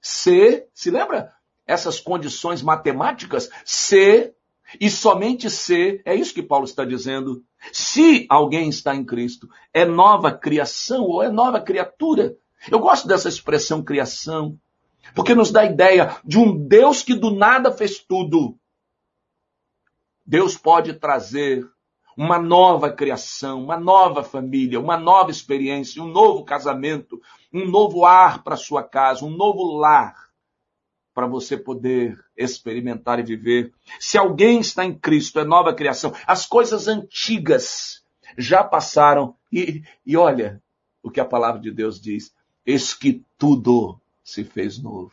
Se, 0.01 0.67
se 0.73 0.91
lembra? 0.91 1.33
Essas 1.67 1.99
condições 1.99 2.63
matemáticas, 2.63 3.51
se 3.65 4.33
e 4.81 4.91
somente 4.91 5.49
se, 5.49 6.03
é 6.05 6.15
isso 6.15 6.35
que 6.35 6.43
Paulo 6.43 6.65
está 6.65 6.85
dizendo. 6.85 7.45
Se 7.73 8.27
alguém 8.29 8.69
está 8.69 8.95
em 8.95 9.05
Cristo, 9.05 9.49
é 9.73 9.85
nova 9.85 10.33
criação 10.33 11.05
ou 11.05 11.23
é 11.23 11.31
nova 11.31 11.61
criatura. 11.61 12.37
Eu 12.71 12.81
gosto 12.81 13.07
dessa 13.07 13.29
expressão 13.29 13.83
criação. 13.83 14.59
Porque 15.15 15.35
nos 15.35 15.53
dá 15.53 15.61
a 15.61 15.67
ideia 15.67 16.17
de 16.25 16.39
um 16.39 16.67
Deus 16.67 17.03
que 17.03 17.15
do 17.15 17.31
nada 17.31 17.71
fez 17.71 17.99
tudo. 18.01 18.59
Deus 20.25 20.57
pode 20.57 20.95
trazer 20.95 21.65
uma 22.17 22.39
nova 22.39 22.91
criação, 22.91 23.63
uma 23.63 23.79
nova 23.79 24.25
família, 24.25 24.81
uma 24.81 24.97
nova 24.97 25.31
experiência, 25.31 26.03
um 26.03 26.09
novo 26.09 26.45
casamento, 26.45 27.21
um 27.53 27.67
novo 27.67 28.07
ar 28.07 28.43
para 28.43 28.57
sua 28.57 28.83
casa, 28.83 29.25
um 29.25 29.31
novo 29.31 29.77
lar 29.77 30.27
para 31.13 31.27
você 31.27 31.57
poder 31.57 32.19
experimentar 32.37 33.19
e 33.19 33.23
viver. 33.23 33.73
Se 34.01 34.17
alguém 34.17 34.61
está 34.61 34.85
em 34.85 34.95
Cristo, 34.95 35.41
é 35.41 35.45
nova 35.45 35.75
criação. 35.75 36.13
As 36.27 36.47
coisas 36.47 36.89
antigas 36.89 38.03
já 38.37 38.65
passaram 38.65 39.35
e, 39.53 39.83
e 40.05 40.17
olha 40.17 40.63
o 41.03 41.11
que 41.11 41.21
a 41.21 41.25
palavra 41.25 41.61
de 41.61 41.71
Deus 41.71 42.01
diz: 42.01 42.35
eis 42.65 42.95
que 42.95 43.25
tudo 43.39 44.01
se 44.25 44.43
fez 44.43 44.79
novo. 44.79 45.13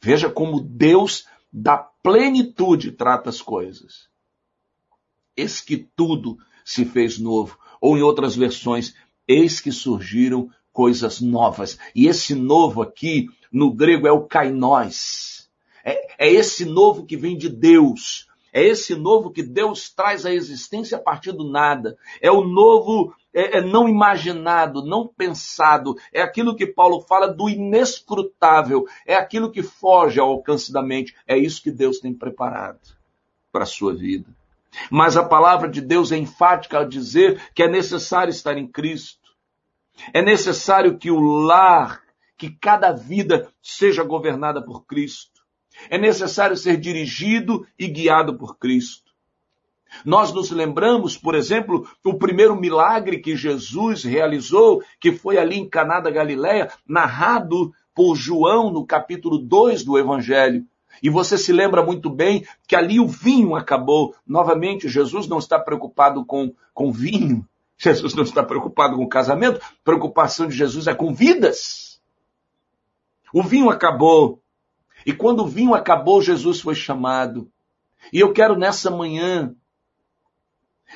Veja 0.00 0.30
como 0.30 0.60
Deus 0.60 1.26
da 1.52 1.76
plenitude 1.76 2.92
trata 2.92 3.30
as 3.30 3.40
coisas. 3.40 4.08
Eis 5.36 5.60
que 5.60 5.76
tudo 5.76 6.38
se 6.64 6.84
fez 6.84 7.18
novo. 7.18 7.58
Ou 7.80 7.98
em 7.98 8.02
outras 8.02 8.34
versões, 8.34 8.94
eis 9.26 9.60
que 9.60 9.72
surgiram 9.72 10.48
coisas 10.72 11.20
novas. 11.20 11.78
E 11.94 12.06
esse 12.06 12.34
novo 12.34 12.82
aqui, 12.82 13.28
no 13.52 13.72
grego, 13.72 14.06
é 14.06 14.12
o 14.12 14.26
kainós. 14.26 15.48
É, 15.84 16.26
é 16.26 16.32
esse 16.32 16.64
novo 16.64 17.04
que 17.04 17.16
vem 17.16 17.36
de 17.36 17.48
Deus. 17.48 18.28
É 18.52 18.62
esse 18.62 18.94
novo 18.94 19.30
que 19.30 19.42
Deus 19.42 19.90
traz 19.90 20.24
à 20.24 20.32
existência 20.32 20.96
a 20.96 21.00
partir 21.00 21.32
do 21.32 21.50
nada. 21.50 21.98
É 22.20 22.30
o 22.30 22.44
novo 22.44 23.12
é, 23.34 23.58
é 23.58 23.60
não 23.60 23.88
imaginado, 23.88 24.84
não 24.84 25.08
pensado. 25.08 25.96
É 26.12 26.22
aquilo 26.22 26.54
que 26.54 26.66
Paulo 26.66 27.00
fala 27.00 27.26
do 27.26 27.48
inescrutável. 27.48 28.86
É 29.04 29.16
aquilo 29.16 29.50
que 29.50 29.62
foge 29.62 30.20
ao 30.20 30.30
alcance 30.30 30.72
da 30.72 30.80
mente. 30.80 31.14
É 31.26 31.36
isso 31.36 31.62
que 31.62 31.70
Deus 31.70 31.98
tem 31.98 32.14
preparado 32.14 32.78
para 33.50 33.64
a 33.64 33.66
sua 33.66 33.92
vida. 33.92 34.26
Mas 34.90 35.16
a 35.16 35.24
palavra 35.24 35.68
de 35.68 35.80
Deus 35.80 36.12
é 36.12 36.16
enfática 36.16 36.78
ao 36.78 36.88
dizer 36.88 37.40
que 37.54 37.62
é 37.62 37.68
necessário 37.68 38.30
estar 38.30 38.56
em 38.58 38.66
Cristo. 38.66 39.30
É 40.12 40.22
necessário 40.22 40.98
que 40.98 41.10
o 41.10 41.20
lar, 41.20 42.02
que 42.36 42.50
cada 42.50 42.92
vida 42.92 43.48
seja 43.62 44.02
governada 44.02 44.62
por 44.62 44.84
Cristo. 44.84 45.42
É 45.88 45.98
necessário 45.98 46.56
ser 46.56 46.76
dirigido 46.76 47.66
e 47.78 47.86
guiado 47.86 48.36
por 48.36 48.58
Cristo. 48.58 49.12
Nós 50.04 50.32
nos 50.32 50.50
lembramos, 50.50 51.16
por 51.16 51.34
exemplo, 51.34 51.86
o 52.04 52.14
primeiro 52.14 52.56
milagre 52.56 53.18
que 53.18 53.36
Jesus 53.36 54.02
realizou, 54.02 54.82
que 54.98 55.12
foi 55.12 55.38
ali 55.38 55.56
em 55.56 55.68
Caná 55.68 56.00
da 56.00 56.10
Galileia, 56.10 56.70
narrado 56.88 57.72
por 57.94 58.16
João 58.16 58.72
no 58.72 58.84
capítulo 58.84 59.38
2 59.38 59.84
do 59.84 59.98
Evangelho. 59.98 60.66
E 61.02 61.10
você 61.10 61.36
se 61.36 61.52
lembra 61.52 61.84
muito 61.84 62.08
bem 62.10 62.46
que 62.66 62.76
ali 62.76 62.98
o 63.00 63.06
vinho 63.06 63.54
acabou. 63.54 64.14
Novamente, 64.26 64.88
Jesus 64.88 65.26
não 65.26 65.38
está 65.38 65.58
preocupado 65.58 66.24
com, 66.24 66.54
com 66.72 66.92
vinho. 66.92 67.46
Jesus 67.76 68.14
não 68.14 68.22
está 68.22 68.42
preocupado 68.42 68.96
com 68.96 69.08
casamento. 69.08 69.60
A 69.60 69.84
preocupação 69.84 70.46
de 70.46 70.56
Jesus 70.56 70.86
é 70.86 70.94
com 70.94 71.12
vidas. 71.14 72.00
O 73.32 73.42
vinho 73.42 73.68
acabou. 73.68 74.40
E 75.04 75.12
quando 75.12 75.40
o 75.40 75.46
vinho 75.46 75.74
acabou, 75.74 76.22
Jesus 76.22 76.60
foi 76.60 76.74
chamado. 76.74 77.50
E 78.12 78.20
eu 78.20 78.32
quero 78.32 78.56
nessa 78.56 78.90
manhã 78.90 79.54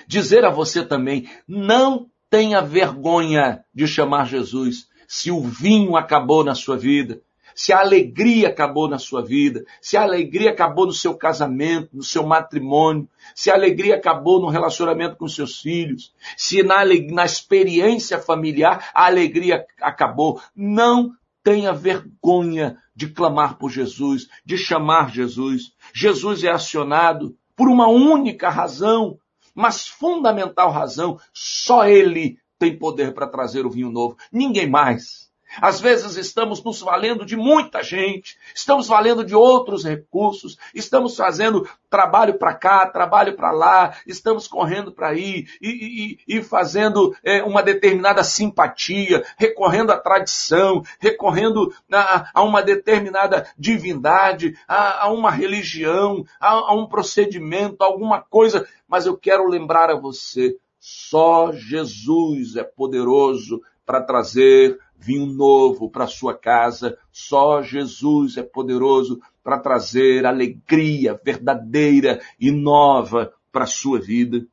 dizer 0.06 0.44
a 0.44 0.50
você 0.50 0.84
também, 0.84 1.28
não 1.46 2.08
tenha 2.30 2.60
vergonha 2.60 3.64
de 3.74 3.86
chamar 3.86 4.26
Jesus. 4.26 4.88
Se 5.06 5.30
o 5.30 5.40
vinho 5.40 5.96
acabou 5.96 6.44
na 6.44 6.54
sua 6.54 6.76
vida, 6.76 7.22
se 7.58 7.72
a 7.72 7.80
alegria 7.80 8.50
acabou 8.50 8.88
na 8.88 9.00
sua 9.00 9.20
vida, 9.20 9.64
se 9.82 9.96
a 9.96 10.02
alegria 10.02 10.52
acabou 10.52 10.86
no 10.86 10.92
seu 10.92 11.16
casamento, 11.16 11.88
no 11.92 12.04
seu 12.04 12.24
matrimônio, 12.24 13.08
se 13.34 13.50
a 13.50 13.54
alegria 13.54 13.96
acabou 13.96 14.40
no 14.40 14.46
relacionamento 14.46 15.16
com 15.16 15.26
seus 15.26 15.60
filhos, 15.60 16.14
se 16.36 16.62
na, 16.62 16.84
na 16.84 17.24
experiência 17.24 18.20
familiar 18.20 18.90
a 18.94 19.06
alegria 19.06 19.66
acabou, 19.80 20.40
não 20.54 21.12
tenha 21.42 21.72
vergonha 21.72 22.78
de 22.94 23.08
clamar 23.08 23.58
por 23.58 23.70
Jesus, 23.70 24.28
de 24.44 24.56
chamar 24.56 25.10
Jesus. 25.10 25.72
Jesus 25.92 26.44
é 26.44 26.50
acionado 26.50 27.36
por 27.56 27.68
uma 27.68 27.88
única 27.88 28.48
razão, 28.48 29.18
mas 29.52 29.88
fundamental 29.88 30.70
razão, 30.70 31.18
só 31.32 31.88
Ele 31.88 32.38
tem 32.56 32.78
poder 32.78 33.12
para 33.12 33.26
trazer 33.26 33.66
o 33.66 33.70
vinho 33.70 33.90
novo, 33.90 34.16
ninguém 34.30 34.70
mais. 34.70 35.27
Às 35.60 35.80
vezes 35.80 36.16
estamos 36.16 36.62
nos 36.62 36.80
valendo 36.80 37.24
de 37.24 37.36
muita 37.36 37.82
gente, 37.82 38.38
estamos 38.54 38.88
valendo 38.88 39.24
de 39.24 39.34
outros 39.34 39.84
recursos, 39.84 40.56
estamos 40.74 41.16
fazendo 41.16 41.68
trabalho 41.90 42.38
para 42.38 42.54
cá, 42.54 42.86
trabalho 42.86 43.34
para 43.34 43.50
lá, 43.50 43.96
estamos 44.06 44.46
correndo 44.46 44.92
para 44.92 45.08
aí 45.08 45.46
e, 45.60 46.18
e, 46.28 46.36
e, 46.36 46.42
fazendo 46.42 47.14
é, 47.24 47.42
uma 47.42 47.62
determinada 47.62 48.22
simpatia, 48.22 49.24
recorrendo 49.36 49.92
à 49.92 49.96
tradição, 49.96 50.82
recorrendo 51.00 51.72
a, 51.92 52.30
a 52.34 52.42
uma 52.42 52.62
determinada 52.62 53.48
divindade, 53.58 54.56
a, 54.66 55.04
a 55.04 55.10
uma 55.10 55.30
religião, 55.30 56.24
a, 56.40 56.50
a 56.50 56.74
um 56.74 56.86
procedimento, 56.86 57.82
alguma 57.82 58.20
coisa. 58.20 58.66
Mas 58.86 59.06
eu 59.06 59.16
quero 59.16 59.48
lembrar 59.48 59.90
a 59.90 59.98
você, 59.98 60.56
só 60.78 61.52
Jesus 61.52 62.56
é 62.56 62.62
poderoso 62.62 63.60
para 63.84 64.02
trazer 64.02 64.78
vinho 64.98 65.26
novo 65.26 65.88
para 65.90 66.06
sua 66.06 66.36
casa. 66.36 66.98
Só 67.12 67.62
Jesus 67.62 68.36
é 68.36 68.42
poderoso 68.42 69.20
para 69.42 69.58
trazer 69.58 70.26
alegria 70.26 71.18
verdadeira 71.24 72.20
e 72.38 72.50
nova 72.50 73.32
para 73.52 73.66
sua 73.66 74.00
vida. 74.00 74.44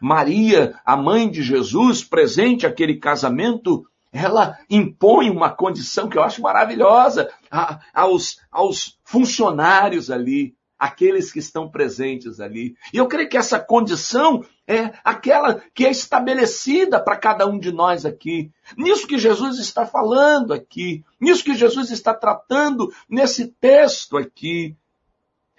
Maria, 0.00 0.80
a 0.84 0.96
mãe 0.96 1.30
de 1.30 1.42
Jesus, 1.42 2.02
presente 2.02 2.66
aquele 2.66 2.96
casamento, 2.96 3.86
ela 4.12 4.58
impõe 4.70 5.30
uma 5.30 5.50
condição 5.50 6.08
que 6.08 6.16
eu 6.16 6.22
acho 6.22 6.40
maravilhosa 6.40 7.30
aos, 7.92 8.40
aos 8.50 8.98
funcionários 9.04 10.10
ali, 10.10 10.54
aqueles 10.84 11.32
que 11.32 11.38
estão 11.38 11.70
presentes 11.70 12.40
ali. 12.40 12.76
E 12.92 12.98
eu 12.98 13.08
creio 13.08 13.26
que 13.26 13.38
essa 13.38 13.58
condição 13.58 14.44
é 14.68 14.92
aquela 15.02 15.62
que 15.72 15.86
é 15.86 15.90
estabelecida 15.90 17.02
para 17.02 17.16
cada 17.16 17.46
um 17.46 17.58
de 17.58 17.72
nós 17.72 18.04
aqui. 18.04 18.52
Nisso 18.76 19.06
que 19.06 19.16
Jesus 19.16 19.58
está 19.58 19.86
falando 19.86 20.52
aqui, 20.52 21.02
nisso 21.18 21.42
que 21.42 21.54
Jesus 21.54 21.90
está 21.90 22.12
tratando 22.12 22.92
nesse 23.08 23.48
texto 23.48 24.18
aqui. 24.18 24.76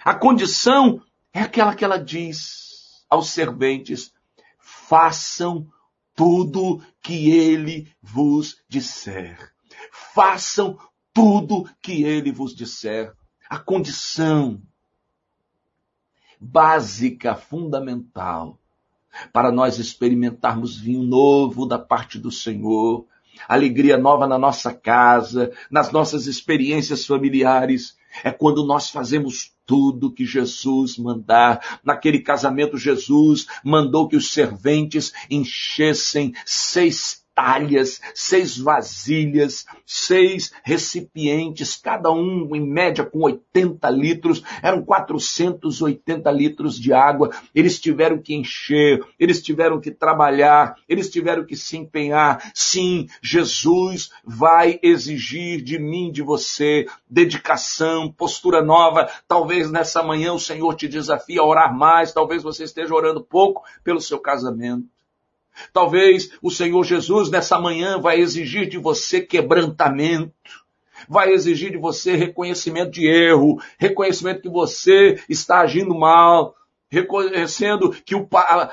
A 0.04 0.14
condição 0.14 1.02
é 1.34 1.42
aquela 1.42 1.74
que 1.74 1.84
ela 1.84 1.98
diz 1.98 3.04
aos 3.10 3.30
serventes: 3.32 4.14
façam 4.60 5.68
tudo 6.14 6.84
que 7.02 7.32
ele 7.32 7.92
vos 8.00 8.62
disser. 8.70 9.40
Façam 9.92 10.78
tudo 11.12 11.68
que 11.82 12.04
ele 12.04 12.32
vos 12.32 12.56
disser. 12.56 13.12
A 13.50 13.58
condição 13.58 14.62
básica, 16.46 17.36
fundamental, 17.36 18.60
para 19.34 19.52
nós 19.52 19.80
experimentarmos 19.80 20.78
vinho 20.78 21.02
novo 21.02 21.66
da 21.66 21.80
parte 21.80 22.20
do 22.20 22.32
Senhor, 22.32 23.06
alegria 23.48 23.98
nova 23.98 24.28
na 24.28 24.38
nossa 24.38 24.74
casa, 24.74 25.52
nas 25.72 25.92
nossas 25.92 26.28
experiências 26.28 27.06
familiares, 27.06 27.98
é 28.24 28.32
quando 28.32 28.66
nós 28.66 28.90
fazemos 28.90 29.54
tudo 29.66 30.14
que 30.14 30.26
Jesus 30.26 30.98
mandar. 30.98 31.80
Naquele 31.84 32.20
casamento, 32.20 32.78
Jesus 32.78 33.48
mandou 33.64 34.08
que 34.08 34.16
os 34.16 34.32
serventes 34.32 35.12
enchessem 35.30 36.34
seis 36.46 37.25
talhas, 37.36 38.00
seis 38.16 38.58
vasilhas, 38.58 39.66
seis 39.86 40.54
recipientes, 40.64 41.76
cada 41.76 42.10
um 42.10 42.56
em 42.56 42.66
média 42.66 43.04
com 43.04 43.20
80 43.20 43.90
litros, 43.90 44.42
eram 44.64 44.84
480 44.84 46.32
litros 46.32 46.80
de 46.80 46.94
água. 46.94 47.32
Eles 47.54 47.80
tiveram 47.80 48.20
que 48.20 48.34
encher, 48.34 49.04
eles 49.20 49.44
tiveram 49.44 49.82
que 49.82 49.92
trabalhar, 49.92 50.76
eles 50.88 51.10
tiveram 51.10 51.46
que 51.46 51.58
se 51.58 51.78
empenhar. 51.78 52.52
Sim, 52.56 53.08
Jesus 53.22 54.10
vai 54.24 54.80
exigir 54.82 55.62
de 55.62 55.78
mim, 55.78 56.12
de 56.12 56.24
você, 56.24 56.88
dedicação, 57.10 58.10
postura 58.12 58.64
nova. 58.64 59.10
Talvez 59.28 59.70
nessa 59.70 60.02
manhã 60.02 60.32
o 60.32 60.40
Senhor 60.40 60.74
te 60.76 60.88
desafie 60.88 61.38
a 61.38 61.44
orar 61.44 61.76
mais, 61.78 62.14
talvez 62.14 62.42
você 62.42 62.64
esteja 62.64 62.96
orando 62.96 63.22
pouco 63.22 63.64
pelo 63.84 64.00
seu 64.00 64.20
casamento. 64.20 64.95
Talvez 65.72 66.32
o 66.42 66.52
Senhor 66.52 66.84
Jesus 66.84 67.30
nessa 67.30 67.60
manhã 67.60 68.00
vai 68.00 68.20
exigir 68.20 68.68
de 68.68 68.78
você 68.78 69.22
quebrantamento, 69.22 70.34
vai 71.08 71.32
exigir 71.32 71.72
de 71.72 71.78
você 71.78 72.16
reconhecimento 72.16 72.92
de 72.92 73.08
erro, 73.08 73.62
reconhecimento 73.78 74.42
que 74.42 74.50
você 74.50 75.22
está 75.30 75.60
agindo 75.60 75.94
mal, 75.94 76.56
reconhecendo 76.90 77.92
que 77.92 78.16
o, 78.16 78.28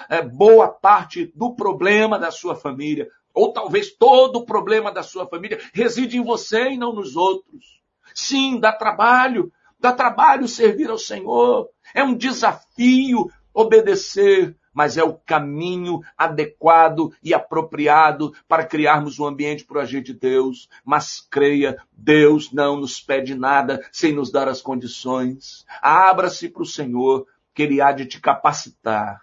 é, 0.09 0.23
boa 0.23 0.69
parte 0.69 1.33
do 1.35 1.55
problema 1.55 2.19
da 2.19 2.31
sua 2.31 2.55
família, 2.55 3.09
ou 3.35 3.53
talvez 3.53 3.91
todo 3.91 4.37
o 4.37 4.47
problema 4.47 4.93
da 4.93 5.03
sua 5.03 5.27
família, 5.27 5.59
reside 5.73 6.19
em 6.19 6.25
você 6.25 6.71
e 6.71 6.77
não 6.77 6.93
nos 6.93 7.17
outros. 7.17 7.81
Sim, 8.15 8.61
dá 8.61 8.73
trabalho, 8.73 9.51
dá 9.81 9.93
trabalho 9.93 10.47
servir 10.47 10.91
ao 10.91 10.99
Senhor, 10.99 11.69
é 11.95 12.05
um 12.05 12.15
desafio 12.15 13.31
obedecer 13.55 14.57
mas 14.73 14.97
é 14.97 15.05
o 15.05 15.15
caminho 15.15 16.01
adequado 16.17 17.13
e 17.23 17.35
apropriado 17.35 18.35
para 18.49 18.65
criarmos 18.65 19.19
um 19.19 19.27
ambiente 19.27 19.65
para 19.65 19.79
o 19.79 19.81
agir 19.81 20.03
de 20.03 20.15
Deus. 20.15 20.69
Mas 20.85 21.21
creia, 21.21 21.77
Deus 21.93 22.53
não 22.53 22.77
nos 22.77 23.01
pede 23.01 23.35
nada 23.35 23.85
sem 23.93 24.13
nos 24.13 24.31
dar 24.31 24.49
as 24.49 24.63
condições. 24.63 25.65
Abra-se 25.81 26.49
para 26.49 26.63
o 26.63 26.67
Senhor, 26.67 27.27
que 27.55 27.63
Ele 27.63 27.81
há 27.81 27.93
de 27.93 28.07
te 28.07 28.21
capacitar 28.21 29.21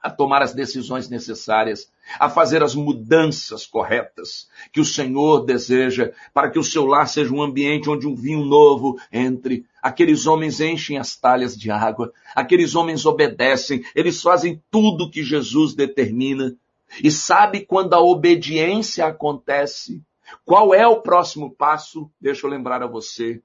a 0.00 0.10
tomar 0.10 0.42
as 0.42 0.54
decisões 0.54 1.08
necessárias, 1.08 1.90
a 2.18 2.30
fazer 2.30 2.62
as 2.62 2.74
mudanças 2.74 3.66
corretas 3.66 4.48
que 4.72 4.80
o 4.80 4.84
Senhor 4.84 5.44
deseja 5.44 6.12
para 6.32 6.50
que 6.50 6.58
o 6.58 6.64
seu 6.64 6.86
lar 6.86 7.08
seja 7.08 7.32
um 7.32 7.42
ambiente 7.42 7.90
onde 7.90 8.06
um 8.06 8.14
vinho 8.14 8.44
novo 8.44 8.98
entre. 9.12 9.66
Aqueles 9.82 10.26
homens 10.26 10.60
enchem 10.60 10.98
as 10.98 11.16
talhas 11.16 11.56
de 11.56 11.70
água, 11.70 12.12
aqueles 12.34 12.74
homens 12.74 13.04
obedecem, 13.04 13.84
eles 13.94 14.22
fazem 14.22 14.62
tudo 14.70 15.10
que 15.10 15.22
Jesus 15.22 15.74
determina. 15.74 16.56
E 17.02 17.10
sabe 17.10 17.60
quando 17.60 17.94
a 17.94 18.00
obediência 18.00 19.06
acontece? 19.06 20.02
Qual 20.44 20.74
é 20.74 20.86
o 20.86 21.00
próximo 21.00 21.50
passo? 21.50 22.10
Deixa 22.20 22.46
eu 22.46 22.50
lembrar 22.50 22.82
a 22.82 22.86
você. 22.86 23.42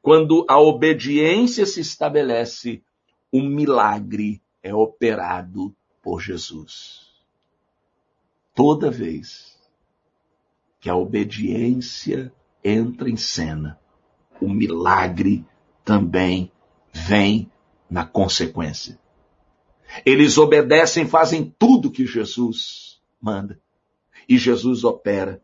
Quando 0.00 0.44
a 0.48 0.58
obediência 0.58 1.66
se 1.66 1.80
estabelece, 1.80 2.82
um 3.32 3.46
milagre 3.48 4.40
é 4.62 4.74
operado 4.74 5.74
por 6.02 6.20
Jesus. 6.20 7.03
Toda 8.54 8.90
vez 8.90 9.58
que 10.80 10.88
a 10.88 10.96
obediência 10.96 12.32
entra 12.62 13.10
em 13.10 13.16
cena, 13.16 13.78
o 14.40 14.48
milagre 14.48 15.44
também 15.84 16.52
vem 16.92 17.50
na 17.90 18.04
consequência. 18.04 18.98
Eles 20.04 20.38
obedecem, 20.38 21.06
fazem 21.06 21.54
tudo 21.58 21.90
que 21.90 22.06
Jesus 22.06 23.00
manda. 23.20 23.60
E 24.28 24.38
Jesus 24.38 24.84
opera. 24.84 25.42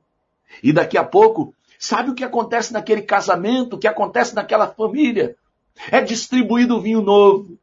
E 0.63 0.73
daqui 0.73 0.97
a 0.97 1.05
pouco, 1.05 1.55
sabe 1.79 2.11
o 2.11 2.15
que 2.15 2.25
acontece 2.25 2.73
naquele 2.73 3.03
casamento, 3.03 3.77
o 3.77 3.79
que 3.79 3.87
acontece 3.87 4.35
naquela 4.35 4.69
família? 4.69 5.37
É 5.91 6.01
distribuído 6.01 6.81
vinho 6.81 7.01
novo, 7.01 7.59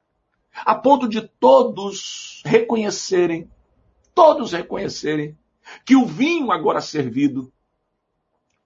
a 0.53 0.73
ponto 0.75 1.07
de 1.07 1.21
todos 1.21 2.41
reconhecerem, 2.45 3.49
todos 4.17 4.51
reconhecerem 4.51 5.37
que 5.85 5.95
o 5.95 6.03
vinho 6.03 6.51
agora 6.51 6.81
servido 6.81 7.53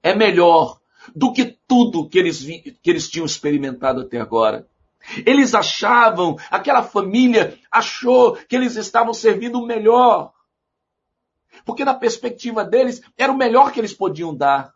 é 0.02 0.16
melhor 0.16 0.80
do 1.14 1.34
que 1.34 1.58
tudo 1.68 2.08
que 2.08 2.18
eles, 2.18 2.42
que 2.42 2.90
eles 2.90 3.10
tinham 3.10 3.26
experimentado 3.26 4.00
até 4.00 4.18
agora. 4.18 4.66
Eles 5.26 5.54
achavam, 5.54 6.38
aquela 6.50 6.82
família 6.82 7.60
achou 7.70 8.38
que 8.38 8.56
eles 8.56 8.78
estavam 8.78 9.14
servindo 9.14 9.60
o 9.60 9.66
melhor. 9.66 10.32
Porque 11.66 11.84
na 11.84 11.96
perspectiva 11.96 12.64
deles 12.64 13.02
era 13.18 13.30
o 13.30 13.38
melhor 13.38 13.74
que 13.74 13.80
eles 13.82 13.94
podiam 13.94 14.34
dar. 14.34 14.74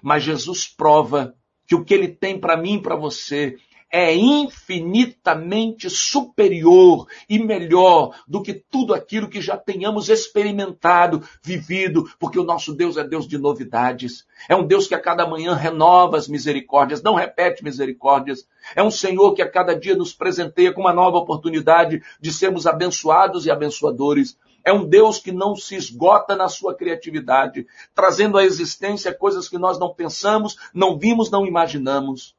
Mas 0.00 0.22
Jesus 0.22 0.66
prova 0.66 1.36
que 1.66 1.74
o 1.74 1.84
que 1.84 1.92
ele 1.92 2.08
tem 2.08 2.40
para 2.40 2.56
mim 2.56 2.76
e 2.76 2.82
para 2.82 2.96
você 2.96 3.58
é 3.96 4.12
infinitamente 4.12 5.88
superior 5.88 7.06
e 7.28 7.38
melhor 7.38 8.12
do 8.26 8.42
que 8.42 8.52
tudo 8.52 8.92
aquilo 8.92 9.28
que 9.28 9.40
já 9.40 9.56
tenhamos 9.56 10.08
experimentado, 10.08 11.22
vivido, 11.40 12.10
porque 12.18 12.36
o 12.36 12.42
nosso 12.42 12.74
Deus 12.74 12.96
é 12.96 13.04
Deus 13.04 13.28
de 13.28 13.38
novidades. 13.38 14.26
É 14.48 14.56
um 14.56 14.66
Deus 14.66 14.88
que 14.88 14.96
a 14.96 15.00
cada 15.00 15.24
manhã 15.28 15.54
renova 15.54 16.16
as 16.16 16.26
misericórdias, 16.26 17.04
não 17.04 17.14
repete 17.14 17.62
misericórdias. 17.62 18.44
É 18.74 18.82
um 18.82 18.90
Senhor 18.90 19.32
que 19.32 19.42
a 19.42 19.48
cada 19.48 19.78
dia 19.78 19.94
nos 19.94 20.12
presenteia 20.12 20.72
com 20.72 20.80
uma 20.80 20.92
nova 20.92 21.18
oportunidade 21.18 22.02
de 22.20 22.32
sermos 22.32 22.66
abençoados 22.66 23.46
e 23.46 23.50
abençoadores. 23.52 24.36
É 24.64 24.72
um 24.72 24.84
Deus 24.84 25.20
que 25.20 25.30
não 25.30 25.54
se 25.54 25.76
esgota 25.76 26.34
na 26.34 26.48
sua 26.48 26.74
criatividade, 26.74 27.64
trazendo 27.94 28.38
à 28.38 28.44
existência 28.44 29.14
coisas 29.14 29.48
que 29.48 29.56
nós 29.56 29.78
não 29.78 29.94
pensamos, 29.94 30.56
não 30.74 30.98
vimos, 30.98 31.30
não 31.30 31.46
imaginamos 31.46 32.34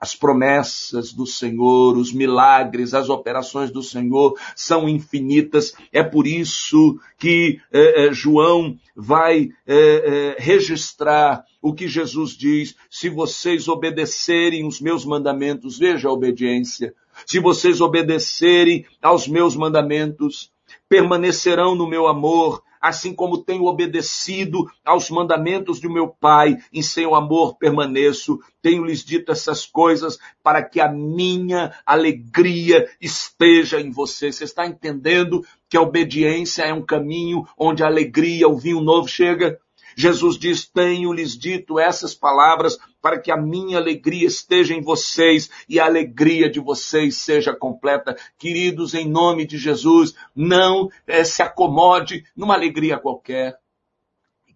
as 0.00 0.14
promessas 0.14 1.12
do 1.12 1.26
Senhor, 1.26 1.96
os 1.96 2.12
milagres, 2.12 2.94
as 2.94 3.08
operações 3.08 3.70
do 3.70 3.82
Senhor 3.82 4.38
são 4.54 4.88
infinitas. 4.88 5.74
É 5.92 6.02
por 6.02 6.26
isso 6.26 6.98
que 7.18 7.60
é, 7.72 8.06
é, 8.06 8.12
João 8.12 8.78
vai 8.94 9.50
é, 9.66 10.36
registrar 10.38 11.44
o 11.60 11.72
que 11.72 11.88
Jesus 11.88 12.36
diz: 12.36 12.76
se 12.88 13.08
vocês 13.08 13.66
obedecerem 13.68 14.66
os 14.66 14.80
meus 14.80 15.04
mandamentos, 15.04 15.78
veja 15.78 16.08
a 16.08 16.12
obediência. 16.12 16.94
Se 17.26 17.40
vocês 17.40 17.80
obedecerem 17.80 18.86
aos 19.02 19.26
meus 19.26 19.56
mandamentos, 19.56 20.52
permanecerão 20.88 21.74
no 21.74 21.88
meu 21.88 22.06
amor, 22.06 22.62
assim 22.80 23.14
como 23.14 23.42
tenho 23.42 23.64
obedecido 23.64 24.70
aos 24.84 25.10
mandamentos 25.10 25.80
do 25.80 25.90
meu 25.90 26.08
Pai, 26.08 26.58
em 26.72 26.82
seu 26.82 27.14
amor 27.14 27.56
permaneço. 27.56 28.38
Tenho 28.60 28.84
lhes 28.84 29.04
dito 29.04 29.32
essas 29.32 29.66
coisas 29.66 30.18
para 30.42 30.62
que 30.62 30.80
a 30.80 30.88
minha 30.88 31.72
alegria 31.86 32.88
esteja 33.00 33.80
em 33.80 33.90
você. 33.90 34.32
Você 34.32 34.44
está 34.44 34.66
entendendo 34.66 35.44
que 35.68 35.76
a 35.76 35.82
obediência 35.82 36.62
é 36.62 36.72
um 36.72 36.82
caminho 36.82 37.46
onde 37.56 37.82
a 37.82 37.86
alegria, 37.86 38.48
o 38.48 38.58
vinho 38.58 38.80
novo 38.80 39.08
chega? 39.08 39.58
Jesus 40.00 40.38
diz: 40.38 40.64
Tenho-lhes 40.64 41.36
dito 41.36 41.76
essas 41.76 42.14
palavras 42.14 42.78
para 43.02 43.18
que 43.18 43.32
a 43.32 43.36
minha 43.36 43.78
alegria 43.78 44.28
esteja 44.28 44.72
em 44.72 44.80
vocês 44.80 45.50
e 45.68 45.80
a 45.80 45.86
alegria 45.86 46.48
de 46.48 46.60
vocês 46.60 47.16
seja 47.16 47.52
completa. 47.52 48.16
Queridos, 48.38 48.94
em 48.94 49.08
nome 49.08 49.44
de 49.44 49.58
Jesus, 49.58 50.14
não 50.36 50.88
é, 51.04 51.24
se 51.24 51.42
acomode 51.42 52.24
numa 52.36 52.54
alegria 52.54 52.96
qualquer. 52.96 53.58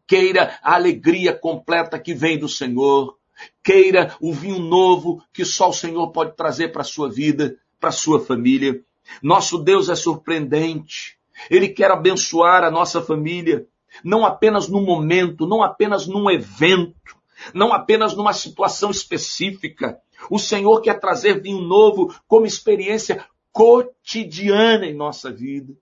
Queira 0.07 0.61
a 0.63 0.77
alegria 0.77 1.35
completa 1.35 1.99
que 1.99 2.15
vem 2.15 2.39
do 2.39 2.49
Senhor. 2.49 3.19
Queira 3.65 4.17
o 4.21 4.33
vinho 4.33 4.61
novo 4.61 5.25
que 5.33 5.45
só 5.45 5.71
o 5.71 5.75
Senhor 5.75 6.13
pode 6.13 6.37
trazer 6.37 6.69
para 6.69 6.83
a 6.83 6.85
sua 6.85 7.11
vida, 7.11 7.59
para 7.81 7.89
a 7.89 7.93
sua 7.93 8.25
família. 8.25 8.81
Nosso 9.21 9.59
Deus 9.59 9.89
é 9.89 9.97
surpreendente. 9.97 11.19
Ele 11.51 11.69
quer 11.69 11.91
abençoar 11.91 12.63
a 12.63 12.71
nossa 12.71 13.03
família 13.03 13.67
não 14.05 14.25
apenas 14.25 14.69
no 14.69 14.81
momento, 14.81 15.47
não 15.47 15.63
apenas 15.63 16.07
num 16.07 16.31
evento, 16.31 17.17
não 17.53 17.73
apenas 17.73 18.15
numa 18.15 18.33
situação 18.33 18.91
específica. 18.91 19.99
O 20.31 20.39
Senhor 20.39 20.81
quer 20.81 21.01
trazer 21.01 21.41
vinho 21.41 21.61
novo 21.61 22.15
como 22.29 22.47
experiência 22.47 23.25
cotidiana 23.53 24.87
em 24.87 24.95
nossa 24.95 25.31
vida. 25.31 25.75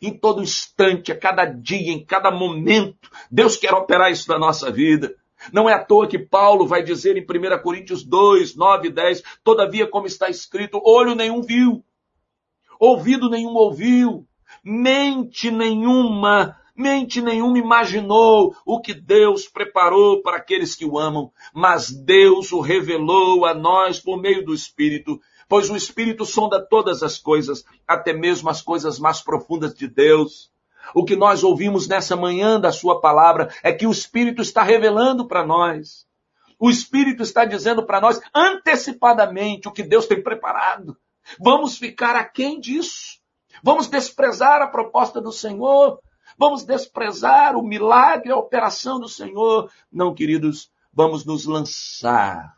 Em 0.00 0.16
todo 0.16 0.42
instante, 0.42 1.10
a 1.10 1.18
cada 1.18 1.44
dia, 1.44 1.92
em 1.92 2.04
cada 2.04 2.30
momento, 2.30 3.10
Deus 3.30 3.56
quer 3.56 3.74
operar 3.74 4.12
isso 4.12 4.30
na 4.30 4.38
nossa 4.38 4.70
vida. 4.70 5.14
Não 5.52 5.68
é 5.68 5.74
à 5.74 5.84
toa 5.84 6.08
que 6.08 6.18
Paulo 6.18 6.66
vai 6.66 6.82
dizer 6.82 7.16
em 7.16 7.22
1 7.22 7.62
Coríntios 7.62 8.04
2, 8.04 8.56
9 8.56 8.88
e 8.88 8.92
10, 8.92 9.22
todavia, 9.42 9.86
como 9.86 10.06
está 10.06 10.28
escrito, 10.28 10.80
olho 10.84 11.14
nenhum 11.14 11.42
viu, 11.42 11.84
ouvido 12.78 13.28
nenhum 13.28 13.54
ouviu, 13.54 14.26
mente 14.64 15.50
nenhuma 15.50 16.57
Mente 16.78 17.20
nenhuma 17.20 17.58
imaginou 17.58 18.54
o 18.64 18.80
que 18.80 18.94
Deus 18.94 19.48
preparou 19.48 20.22
para 20.22 20.36
aqueles 20.36 20.76
que 20.76 20.84
o 20.84 20.96
amam, 20.96 21.32
mas 21.52 21.90
Deus 21.90 22.52
o 22.52 22.60
revelou 22.60 23.44
a 23.44 23.52
nós 23.52 23.98
por 23.98 24.16
meio 24.16 24.44
do 24.44 24.54
Espírito, 24.54 25.20
pois 25.48 25.68
o 25.68 25.74
Espírito 25.74 26.24
sonda 26.24 26.64
todas 26.64 27.02
as 27.02 27.18
coisas, 27.18 27.64
até 27.84 28.12
mesmo 28.12 28.48
as 28.48 28.62
coisas 28.62 29.00
mais 29.00 29.20
profundas 29.20 29.74
de 29.74 29.88
Deus. 29.88 30.52
O 30.94 31.04
que 31.04 31.16
nós 31.16 31.42
ouvimos 31.42 31.88
nessa 31.88 32.14
manhã 32.14 32.60
da 32.60 32.70
Sua 32.70 33.00
palavra 33.00 33.52
é 33.60 33.72
que 33.72 33.84
o 33.84 33.90
Espírito 33.90 34.40
está 34.40 34.62
revelando 34.62 35.26
para 35.26 35.44
nós. 35.44 36.06
O 36.60 36.70
Espírito 36.70 37.24
está 37.24 37.44
dizendo 37.44 37.84
para 37.84 38.00
nós 38.00 38.20
antecipadamente 38.32 39.66
o 39.66 39.72
que 39.72 39.82
Deus 39.82 40.06
tem 40.06 40.22
preparado. 40.22 40.96
Vamos 41.40 41.76
ficar 41.76 42.14
aquém 42.14 42.60
disso. 42.60 43.18
Vamos 43.64 43.88
desprezar 43.88 44.62
a 44.62 44.68
proposta 44.68 45.20
do 45.20 45.32
Senhor. 45.32 45.98
Vamos 46.38 46.64
desprezar 46.64 47.56
o 47.56 47.62
milagre, 47.62 48.30
a 48.30 48.36
operação 48.36 49.00
do 49.00 49.08
Senhor. 49.08 49.68
Não, 49.90 50.14
queridos, 50.14 50.70
vamos 50.92 51.24
nos 51.24 51.46
lançar 51.46 52.54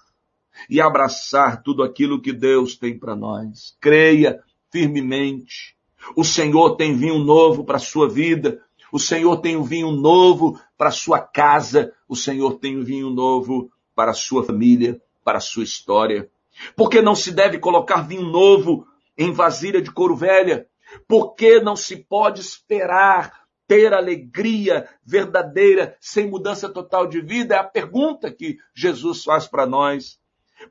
e 0.69 0.81
abraçar 0.81 1.62
tudo 1.62 1.83
aquilo 1.83 2.21
que 2.21 2.31
Deus 2.33 2.77
tem 2.77 2.99
para 2.99 3.16
nós. 3.16 3.75
Creia 3.81 4.43
firmemente. 4.71 5.75
O 6.14 6.23
Senhor 6.23 6.77
tem 6.77 6.95
vinho 6.95 7.19
novo 7.19 7.64
para 7.64 7.77
a 7.77 7.81
sua 7.81 8.07
vida. 8.07 8.62
O 8.93 8.99
Senhor 8.99 9.38
tem 9.38 9.57
um 9.57 9.62
vinho 9.62 9.90
novo 9.90 10.61
para 10.77 10.88
a 10.88 10.93
sua 10.93 11.19
casa. 11.19 11.90
O 12.07 12.14
Senhor 12.14 12.59
tem 12.59 12.79
um 12.79 12.85
vinho 12.85 13.09
novo 13.09 13.73
para 13.95 14.11
a 14.11 14.14
sua 14.14 14.45
família, 14.45 15.01
para 15.25 15.38
a 15.38 15.43
sua 15.43 15.64
história. 15.64 16.31
Porque 16.77 17.01
não 17.01 17.14
se 17.14 17.33
deve 17.33 17.59
colocar 17.59 18.03
vinho 18.03 18.25
novo 18.25 18.87
em 19.16 19.33
vasilha 19.33 19.81
de 19.81 19.90
couro 19.90 20.14
velha? 20.14 20.66
Porque 21.09 21.61
não 21.61 21.77
se 21.77 21.97
pode 21.97 22.40
esperar 22.40 23.39
ter 23.70 23.94
alegria 23.94 24.88
verdadeira 25.04 25.96
sem 26.00 26.28
mudança 26.28 26.68
total 26.68 27.06
de 27.06 27.20
vida? 27.20 27.54
É 27.54 27.59
a 27.59 27.62
pergunta 27.62 28.28
que 28.28 28.59
Jesus 28.74 29.22
faz 29.22 29.46
para 29.46 29.64
nós. 29.64 30.18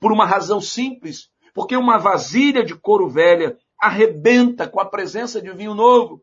Por 0.02 0.12
uma 0.12 0.26
razão 0.26 0.60
simples, 0.60 1.30
porque 1.54 1.78
uma 1.78 1.98
vasilha 1.98 2.62
de 2.62 2.76
couro 2.76 3.08
velha 3.08 3.58
arrebenta 3.80 4.68
com 4.68 4.82
a 4.82 4.86
presença 4.86 5.42
de 5.42 5.50
vinho 5.54 5.74
novo. 5.74 6.22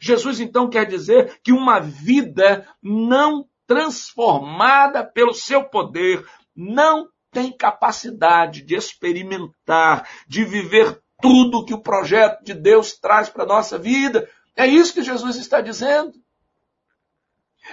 Jesus 0.00 0.40
então 0.40 0.70
quer 0.70 0.86
dizer 0.86 1.38
que 1.44 1.52
uma 1.52 1.80
vida 1.80 2.66
não 2.82 3.44
transformada 3.66 5.04
pelo 5.04 5.34
seu 5.34 5.64
poder 5.64 6.24
não 6.56 7.10
tem 7.30 7.54
capacidade 7.54 8.62
de 8.62 8.74
experimentar, 8.74 10.08
de 10.26 10.46
viver 10.46 10.98
tudo 11.20 11.66
que 11.66 11.74
o 11.74 11.82
projeto 11.82 12.42
de 12.42 12.54
Deus 12.54 12.98
traz 12.98 13.28
para 13.28 13.44
a 13.44 13.46
nossa 13.46 13.78
vida, 13.78 14.26
é 14.56 14.66
isso 14.66 14.94
que 14.94 15.02
Jesus 15.02 15.36
está 15.36 15.60
dizendo. 15.60 16.12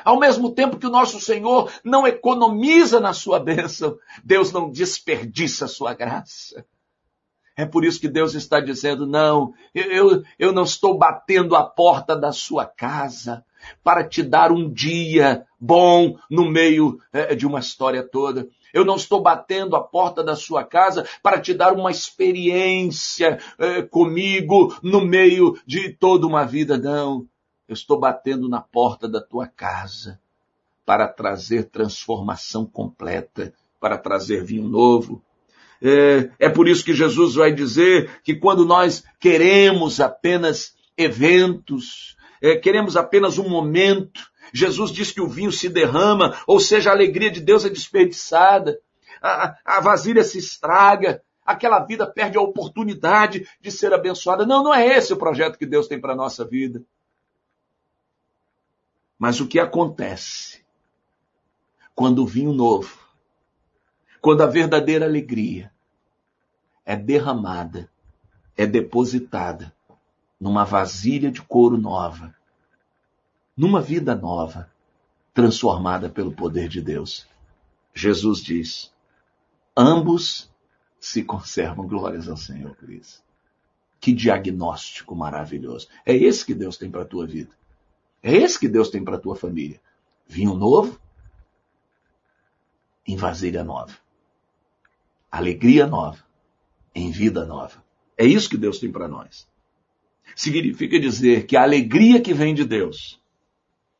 Ao 0.05 0.17
mesmo 0.19 0.53
tempo 0.53 0.77
que 0.77 0.87
o 0.87 0.91
nosso 0.91 1.19
Senhor 1.19 1.71
não 1.83 2.07
economiza 2.07 2.99
na 2.99 3.13
sua 3.13 3.39
bênção, 3.39 3.97
Deus 4.23 4.51
não 4.51 4.69
desperdiça 4.69 5.65
a 5.65 5.67
sua 5.67 5.93
graça. 5.93 6.65
É 7.55 7.65
por 7.65 7.83
isso 7.83 7.99
que 7.99 8.07
Deus 8.07 8.33
está 8.33 8.59
dizendo: 8.59 9.05
não, 9.05 9.53
eu, 9.75 10.23
eu 10.39 10.51
não 10.53 10.63
estou 10.63 10.97
batendo 10.97 11.55
a 11.55 11.63
porta 11.63 12.15
da 12.15 12.31
sua 12.31 12.65
casa 12.65 13.45
para 13.83 14.07
te 14.07 14.23
dar 14.23 14.51
um 14.51 14.71
dia 14.71 15.45
bom 15.59 16.17
no 16.29 16.49
meio 16.49 16.99
é, 17.11 17.35
de 17.35 17.45
uma 17.45 17.59
história 17.59 18.01
toda. 18.01 18.47
Eu 18.73 18.85
não 18.85 18.95
estou 18.95 19.21
batendo 19.21 19.75
a 19.75 19.81
porta 19.81 20.23
da 20.23 20.35
sua 20.35 20.63
casa 20.63 21.07
para 21.21 21.39
te 21.39 21.53
dar 21.53 21.73
uma 21.73 21.91
experiência 21.91 23.39
é, 23.57 23.81
comigo 23.81 24.75
no 24.81 25.01
meio 25.01 25.59
de 25.65 25.89
toda 25.93 26.27
uma 26.27 26.43
vida, 26.43 26.77
não. 26.77 27.27
Eu 27.67 27.73
estou 27.73 27.99
batendo 27.99 28.49
na 28.49 28.59
porta 28.59 29.07
da 29.07 29.21
tua 29.21 29.47
casa 29.47 30.19
para 30.85 31.07
trazer 31.07 31.69
transformação 31.69 32.65
completa, 32.65 33.53
para 33.79 33.97
trazer 33.97 34.43
vinho 34.43 34.67
novo. 34.67 35.23
É, 35.81 36.29
é 36.37 36.49
por 36.49 36.67
isso 36.67 36.83
que 36.85 36.93
Jesus 36.93 37.35
vai 37.35 37.51
dizer 37.51 38.21
que 38.23 38.35
quando 38.35 38.65
nós 38.65 39.03
queremos 39.19 39.99
apenas 39.99 40.75
eventos, 40.97 42.15
é, 42.41 42.55
queremos 42.55 42.95
apenas 42.95 43.37
um 43.37 43.49
momento, 43.49 44.30
Jesus 44.53 44.91
diz 44.91 45.11
que 45.11 45.21
o 45.21 45.27
vinho 45.27 45.51
se 45.51 45.69
derrama, 45.69 46.37
ou 46.45 46.59
seja, 46.59 46.89
a 46.89 46.93
alegria 46.93 47.31
de 47.31 47.39
Deus 47.39 47.65
é 47.65 47.69
desperdiçada, 47.69 48.79
a, 49.21 49.55
a 49.63 49.79
vasilha 49.79 50.23
se 50.23 50.37
estraga, 50.37 51.21
aquela 51.45 51.79
vida 51.79 52.07
perde 52.07 52.37
a 52.37 52.41
oportunidade 52.41 53.47
de 53.59 53.71
ser 53.71 53.93
abençoada. 53.93 54.45
Não, 54.45 54.63
não 54.63 54.73
é 54.73 54.85
esse 54.85 55.13
o 55.13 55.17
projeto 55.17 55.57
que 55.57 55.65
Deus 55.65 55.87
tem 55.87 55.99
para 55.99 56.13
a 56.13 56.15
nossa 56.15 56.45
vida. 56.45 56.83
Mas 59.17 59.39
o 59.39 59.47
que 59.47 59.59
acontece 59.59 60.63
quando 61.93 62.23
o 62.23 62.27
vinho 62.27 62.53
novo, 62.53 62.97
quando 64.19 64.41
a 64.41 64.47
verdadeira 64.47 65.05
alegria 65.05 65.71
é 66.85 66.95
derramada, 66.95 67.89
é 68.57 68.65
depositada 68.65 69.73
numa 70.39 70.65
vasilha 70.65 71.31
de 71.31 71.41
couro 71.41 71.77
nova, 71.77 72.35
numa 73.55 73.81
vida 73.81 74.15
nova, 74.15 74.69
transformada 75.33 76.09
pelo 76.09 76.31
poder 76.31 76.67
de 76.67 76.81
Deus. 76.81 77.27
Jesus 77.93 78.41
diz: 78.41 78.93
ambos 79.75 80.51
se 80.99 81.23
conservam. 81.23 81.87
Glórias 81.87 82.27
ao 82.27 82.37
Senhor 82.37 82.75
por 82.75 82.89
isso. 82.89 83.23
Que 83.99 84.13
diagnóstico 84.13 85.15
maravilhoso. 85.15 85.87
É 86.05 86.15
esse 86.15 86.45
que 86.45 86.53
Deus 86.53 86.77
tem 86.77 86.89
para 86.89 87.03
a 87.03 87.05
tua 87.05 87.27
vida. 87.27 87.51
É 88.23 88.33
esse 88.33 88.59
que 88.59 88.67
Deus 88.67 88.89
tem 88.89 89.03
para 89.03 89.15
a 89.15 89.19
tua 89.19 89.35
família. 89.35 89.81
Vinho 90.27 90.53
novo 90.53 90.99
em 93.05 93.15
vasilha 93.15 93.63
nova. 93.63 93.95
Alegria 95.31 95.87
nova 95.87 96.23
em 96.93 97.11
vida 97.11 97.45
nova. 97.45 97.83
É 98.17 98.25
isso 98.25 98.49
que 98.49 98.57
Deus 98.57 98.79
tem 98.79 98.91
para 98.91 99.07
nós. 99.07 99.47
Significa 100.35 100.99
dizer 100.99 101.45
que 101.45 101.57
a 101.57 101.63
alegria 101.63 102.21
que 102.21 102.33
vem 102.33 102.53
de 102.53 102.63
Deus 102.63 103.20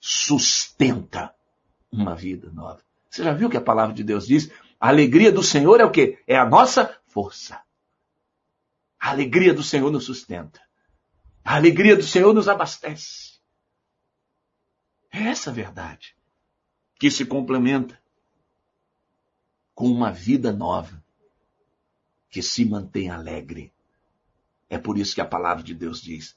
sustenta 0.01 1.33
uma 1.91 2.15
vida 2.15 2.49
nova. 2.51 2.81
Você 3.09 3.23
já 3.23 3.33
viu 3.33 3.49
que 3.49 3.57
a 3.57 3.61
palavra 3.61 3.93
de 3.93 4.03
Deus 4.03 4.25
diz? 4.25 4.51
A 4.79 4.87
alegria 4.87 5.31
do 5.31 5.43
Senhor 5.43 5.79
é 5.79 5.85
o 5.85 5.91
quê? 5.91 6.21
É 6.25 6.35
a 6.35 6.45
nossa 6.45 6.97
força. 7.05 7.61
A 8.99 9.11
alegria 9.11 9.53
do 9.53 9.61
Senhor 9.61 9.91
nos 9.91 10.05
sustenta. 10.05 10.59
A 11.43 11.55
alegria 11.55 11.95
do 11.95 12.03
Senhor 12.03 12.33
nos 12.33 12.47
abastece. 12.47 13.39
É 15.11 15.23
essa 15.23 15.51
verdade 15.51 16.15
que 16.99 17.11
se 17.11 17.25
complementa 17.25 18.01
com 19.75 19.87
uma 19.87 20.11
vida 20.11 20.51
nova 20.51 21.03
que 22.29 22.41
se 22.41 22.63
mantém 22.63 23.09
alegre. 23.09 23.73
É 24.69 24.77
por 24.77 24.97
isso 24.97 25.13
que 25.13 25.21
a 25.21 25.25
palavra 25.25 25.63
de 25.63 25.73
Deus 25.73 26.01
diz: 26.01 26.35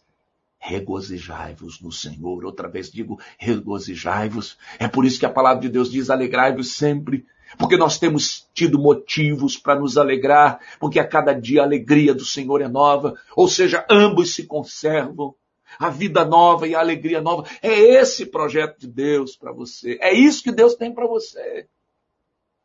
regozijai-vos 0.64 1.78
no 1.82 1.92
Senhor. 1.92 2.42
Outra 2.42 2.68
vez 2.68 2.90
digo, 2.90 3.20
regozijai-vos. 3.38 4.56
É 4.78 4.88
por 4.88 5.04
isso 5.04 5.18
que 5.18 5.26
a 5.26 5.30
palavra 5.30 5.60
de 5.60 5.68
Deus 5.68 5.90
diz, 5.90 6.08
alegrai-vos 6.08 6.72
sempre. 6.72 7.26
Porque 7.58 7.76
nós 7.76 7.98
temos 7.98 8.48
tido 8.54 8.78
motivos 8.78 9.58
para 9.58 9.78
nos 9.78 9.98
alegrar, 9.98 10.58
porque 10.80 10.98
a 10.98 11.06
cada 11.06 11.34
dia 11.34 11.60
a 11.60 11.64
alegria 11.64 12.14
do 12.14 12.24
Senhor 12.24 12.62
é 12.62 12.66
nova, 12.66 13.14
ou 13.36 13.46
seja, 13.46 13.86
ambos 13.90 14.34
se 14.34 14.46
conservam. 14.46 15.34
A 15.78 15.90
vida 15.90 16.24
nova 16.24 16.66
e 16.66 16.74
a 16.74 16.80
alegria 16.80 17.20
nova. 17.20 17.46
É 17.60 17.72
esse 17.72 18.24
projeto 18.24 18.78
de 18.78 18.86
Deus 18.86 19.36
para 19.36 19.52
você. 19.52 19.98
É 20.00 20.14
isso 20.14 20.42
que 20.42 20.52
Deus 20.52 20.74
tem 20.76 20.94
para 20.94 21.06
você. 21.06 21.68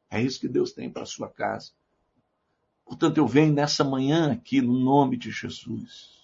É 0.09 0.21
isso 0.21 0.39
que 0.39 0.47
Deus 0.47 0.71
tem 0.71 0.89
para 0.89 1.05
sua 1.05 1.27
casa. 1.27 1.71
Portanto, 2.85 3.17
eu 3.17 3.27
venho 3.27 3.51
nessa 3.51 3.83
manhã 3.83 4.31
aqui 4.31 4.61
no 4.61 4.79
nome 4.79 5.17
de 5.17 5.31
Jesus 5.31 6.18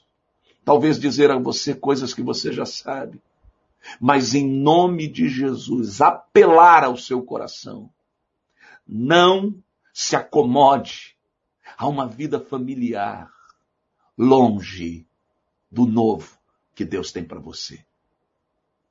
talvez 0.65 0.99
dizer 0.99 1.29
a 1.29 1.37
você 1.37 1.75
coisas 1.75 2.13
que 2.13 2.23
você 2.23 2.51
já 2.51 2.65
sabe, 2.65 3.21
mas 4.01 4.33
em 4.33 4.47
nome 4.47 5.07
de 5.07 5.29
Jesus, 5.29 6.01
apelar 6.01 6.83
ao 6.83 6.97
seu 6.97 7.21
coração. 7.21 7.93
Não 8.85 9.55
se 9.93 10.15
acomode 10.15 11.15
a 11.77 11.87
uma 11.87 12.07
vida 12.07 12.39
familiar 12.39 13.31
longe 14.17 15.07
do 15.69 15.85
novo 15.85 16.37
que 16.73 16.83
Deus 16.83 17.11
tem 17.11 17.23
para 17.23 17.39
você. 17.39 17.85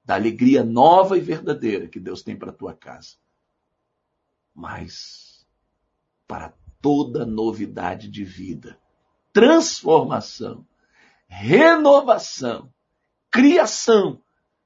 Da 0.04 0.14
alegria 0.14 0.62
nova 0.62 1.18
e 1.18 1.20
verdadeira 1.20 1.88
que 1.88 1.98
Deus 1.98 2.22
tem 2.22 2.36
para 2.36 2.52
tua 2.52 2.74
casa. 2.74 3.16
Mas 4.54 5.44
para 6.28 6.52
toda 6.80 7.26
novidade 7.26 8.08
de 8.08 8.22
vida, 8.22 8.78
transformação, 9.32 10.64
renovação, 11.26 12.72
criação, 13.30 14.22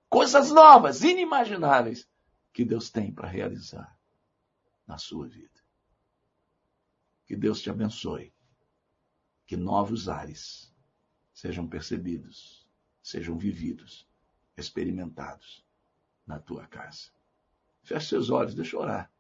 coisas 0.08 0.50
novas, 0.50 1.02
inimagináveis 1.02 2.08
que 2.52 2.64
Deus 2.64 2.90
tem 2.90 3.12
para 3.12 3.28
realizar 3.28 3.96
na 4.86 4.98
sua 4.98 5.28
vida. 5.28 5.48
Que 7.26 7.36
Deus 7.36 7.60
te 7.60 7.70
abençoe. 7.70 8.32
Que 9.46 9.56
novos 9.56 10.08
ares 10.08 10.74
sejam 11.32 11.66
percebidos, 11.66 12.66
sejam 13.02 13.38
vividos, 13.38 14.06
experimentados 14.56 15.64
na 16.26 16.38
tua 16.38 16.66
casa. 16.66 17.10
Feche 17.82 18.08
seus 18.08 18.28
olhos, 18.28 18.54
deixa 18.54 18.76
eu 18.76 18.80
orar 18.80 19.10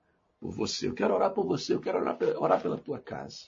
por 0.40 0.50
você. 0.50 0.88
Eu 0.88 0.94
quero 0.94 1.14
orar 1.14 1.32
por 1.32 1.46
você, 1.46 1.74
eu 1.74 1.80
quero 1.80 1.98
orar, 1.98 2.18
orar 2.36 2.60
pela 2.60 2.76
tua 2.76 3.00
casa. 3.00 3.46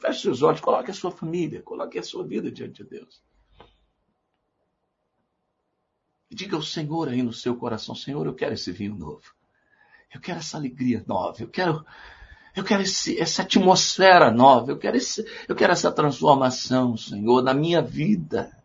Feche 0.00 0.22
seus 0.22 0.40
olhos, 0.40 0.60
coloque 0.60 0.90
a 0.90 0.94
sua 0.94 1.10
família, 1.10 1.60
coloque 1.60 1.98
a 1.98 2.02
sua 2.02 2.26
vida 2.26 2.50
diante 2.50 2.82
de 2.82 2.88
Deus. 2.88 3.22
E 6.30 6.34
diga 6.34 6.56
ao 6.56 6.62
Senhor 6.62 7.08
aí 7.08 7.22
no 7.22 7.34
seu 7.34 7.54
coração, 7.54 7.94
Senhor, 7.94 8.24
eu 8.26 8.34
quero 8.34 8.54
esse 8.54 8.72
vinho 8.72 8.94
novo. 8.94 9.34
Eu 10.12 10.20
quero 10.20 10.38
essa 10.38 10.56
alegria 10.56 11.04
nova. 11.06 11.42
Eu 11.42 11.48
quero, 11.48 11.84
eu 12.56 12.64
quero 12.64 12.82
esse, 12.82 13.20
essa 13.20 13.42
atmosfera 13.42 14.30
nova. 14.30 14.72
Eu 14.72 14.78
quero, 14.78 14.96
esse, 14.96 15.22
eu 15.46 15.54
quero 15.54 15.72
essa 15.72 15.92
transformação, 15.92 16.96
Senhor, 16.96 17.42
na 17.42 17.52
minha 17.52 17.82
vida, 17.82 18.56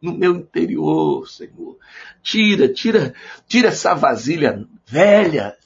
no 0.00 0.14
meu 0.14 0.34
interior, 0.36 1.28
Senhor. 1.28 1.76
Tira, 2.22 2.72
tira, 2.72 3.14
tira 3.46 3.68
essa 3.68 3.92
vasilha 3.92 4.66
velha, 4.86 5.58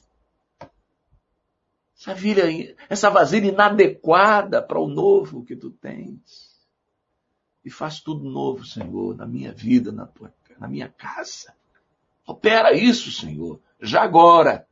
essa 1.99 2.13
vasilha, 2.13 2.75
essa 2.87 3.09
vasilha 3.09 3.47
inadequada 3.49 4.61
para 4.61 4.79
o 4.79 4.87
novo 4.87 5.43
que 5.43 5.55
tu 5.55 5.69
tens. 5.69 6.57
E 7.63 7.69
faz 7.69 7.99
tudo 7.99 8.29
novo, 8.29 8.65
Senhor, 8.65 9.17
na 9.17 9.27
minha 9.27 9.51
vida, 9.51 9.91
na, 9.91 10.05
tua, 10.05 10.33
na 10.57 10.67
minha 10.67 10.87
casa. 10.87 11.53
Opera 12.25 12.71
isso, 12.71 13.11
Senhor, 13.11 13.59
já 13.81 14.01
agora. 14.01 14.65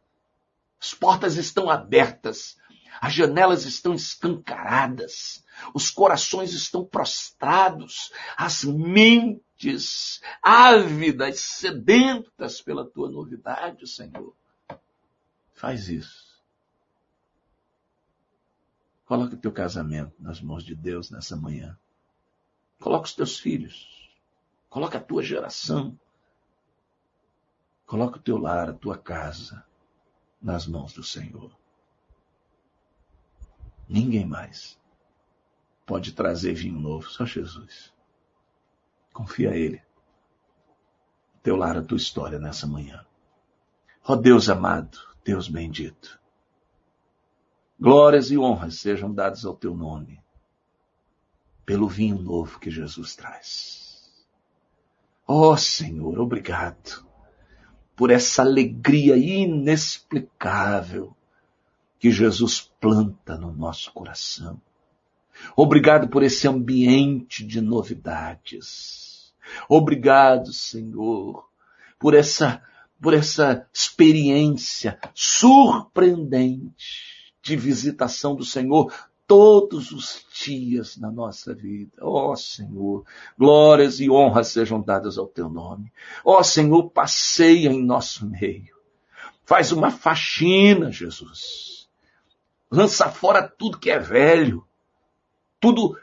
As 0.79 0.93
portas 0.93 1.35
estão 1.35 1.69
abertas, 1.69 2.57
as 3.01 3.11
janelas 3.11 3.65
estão 3.65 3.93
escancaradas, 3.93 5.43
os 5.73 5.89
corações 5.89 6.53
estão 6.53 6.85
prostrados, 6.85 8.11
as 8.37 8.63
mentes 8.63 10.21
ávidas, 10.41 11.39
sedentas 11.41 12.61
pela 12.61 12.85
tua 12.85 13.09
novidade, 13.09 13.85
Senhor. 13.85 14.33
Faz 15.53 15.89
isso 15.89 16.26
Coloca 19.07 19.35
o 19.35 19.39
teu 19.39 19.53
casamento 19.53 20.13
nas 20.19 20.41
mãos 20.41 20.65
de 20.65 20.75
Deus 20.75 21.09
nessa 21.09 21.35
manhã. 21.37 21.79
Coloca 22.77 23.05
os 23.05 23.15
teus 23.15 23.39
filhos. 23.39 24.11
Coloca 24.69 24.97
a 24.97 25.01
tua 25.01 25.23
geração. 25.23 25.97
Coloca 27.85 28.17
o 28.17 28.21
teu 28.21 28.37
lar, 28.37 28.69
a 28.69 28.73
tua 28.73 28.97
casa 28.97 29.65
nas 30.41 30.67
mãos 30.67 30.91
do 30.91 31.01
Senhor. 31.01 31.57
Ninguém 33.87 34.25
mais 34.25 34.77
pode 35.85 36.11
trazer 36.11 36.53
vinho 36.53 36.77
novo, 36.77 37.09
só 37.09 37.25
Jesus. 37.25 37.93
Confia 39.13 39.51
a 39.51 39.55
Ele. 39.55 39.81
Teu 41.41 41.55
lar, 41.55 41.77
a 41.77 41.81
tua 41.81 41.95
história 41.95 42.37
nessa 42.37 42.67
manhã. 42.67 43.05
Ó 44.03 44.13
oh 44.13 44.15
Deus 44.17 44.49
amado, 44.49 44.99
Deus 45.23 45.47
bendito. 45.47 46.19
Glórias 47.79 48.31
e 48.31 48.37
honras 48.39 48.79
sejam 48.79 49.13
dadas 49.13 49.45
ao 49.45 49.55
teu 49.55 49.75
nome, 49.75 50.19
pelo 51.63 51.87
vinho 51.87 52.17
novo 52.17 52.59
que 52.59 52.71
Jesus 52.71 53.15
traz. 53.15 54.11
Ó 55.27 55.51
oh, 55.51 55.57
Senhor, 55.57 56.19
obrigado 56.19 57.05
por 57.95 58.09
essa 58.09 58.41
alegria 58.41 59.15
inexplicável 59.15 61.15
que 61.99 62.09
Jesus 62.09 62.61
planta 62.79 63.37
no 63.37 63.51
nosso 63.51 63.93
coração. 63.93 64.59
Obrigado 65.55 66.07
por 66.07 66.23
esse 66.23 66.47
ambiente 66.47 67.45
de 67.45 67.61
novidades. 67.61 69.31
Obrigado, 69.69 70.51
Senhor, 70.51 71.47
por 71.99 72.15
essa, 72.15 72.59
por 72.99 73.13
essa 73.13 73.67
experiência 73.71 74.99
surpreendente 75.13 77.16
de 77.47 77.55
visitação 77.55 78.35
do 78.35 78.43
Senhor 78.43 78.93
todos 79.25 79.91
os 79.91 80.25
dias 80.33 80.97
na 80.97 81.09
nossa 81.09 81.53
vida. 81.53 81.91
Ó 82.01 82.31
oh, 82.31 82.35
Senhor, 82.35 83.05
glórias 83.37 83.99
e 83.99 84.09
honras 84.09 84.49
sejam 84.49 84.81
dadas 84.81 85.17
ao 85.17 85.27
teu 85.27 85.49
nome. 85.49 85.91
Ó 86.23 86.39
oh, 86.39 86.43
Senhor, 86.43 86.89
passeia 86.89 87.69
em 87.69 87.83
nosso 87.83 88.25
meio. 88.27 88.75
Faz 89.45 89.71
uma 89.71 89.89
faxina, 89.89 90.91
Jesus. 90.91 91.89
Lança 92.69 93.09
fora 93.09 93.47
tudo 93.47 93.79
que 93.79 93.89
é 93.89 93.97
velho. 93.97 94.65
Tudo, 95.59 95.97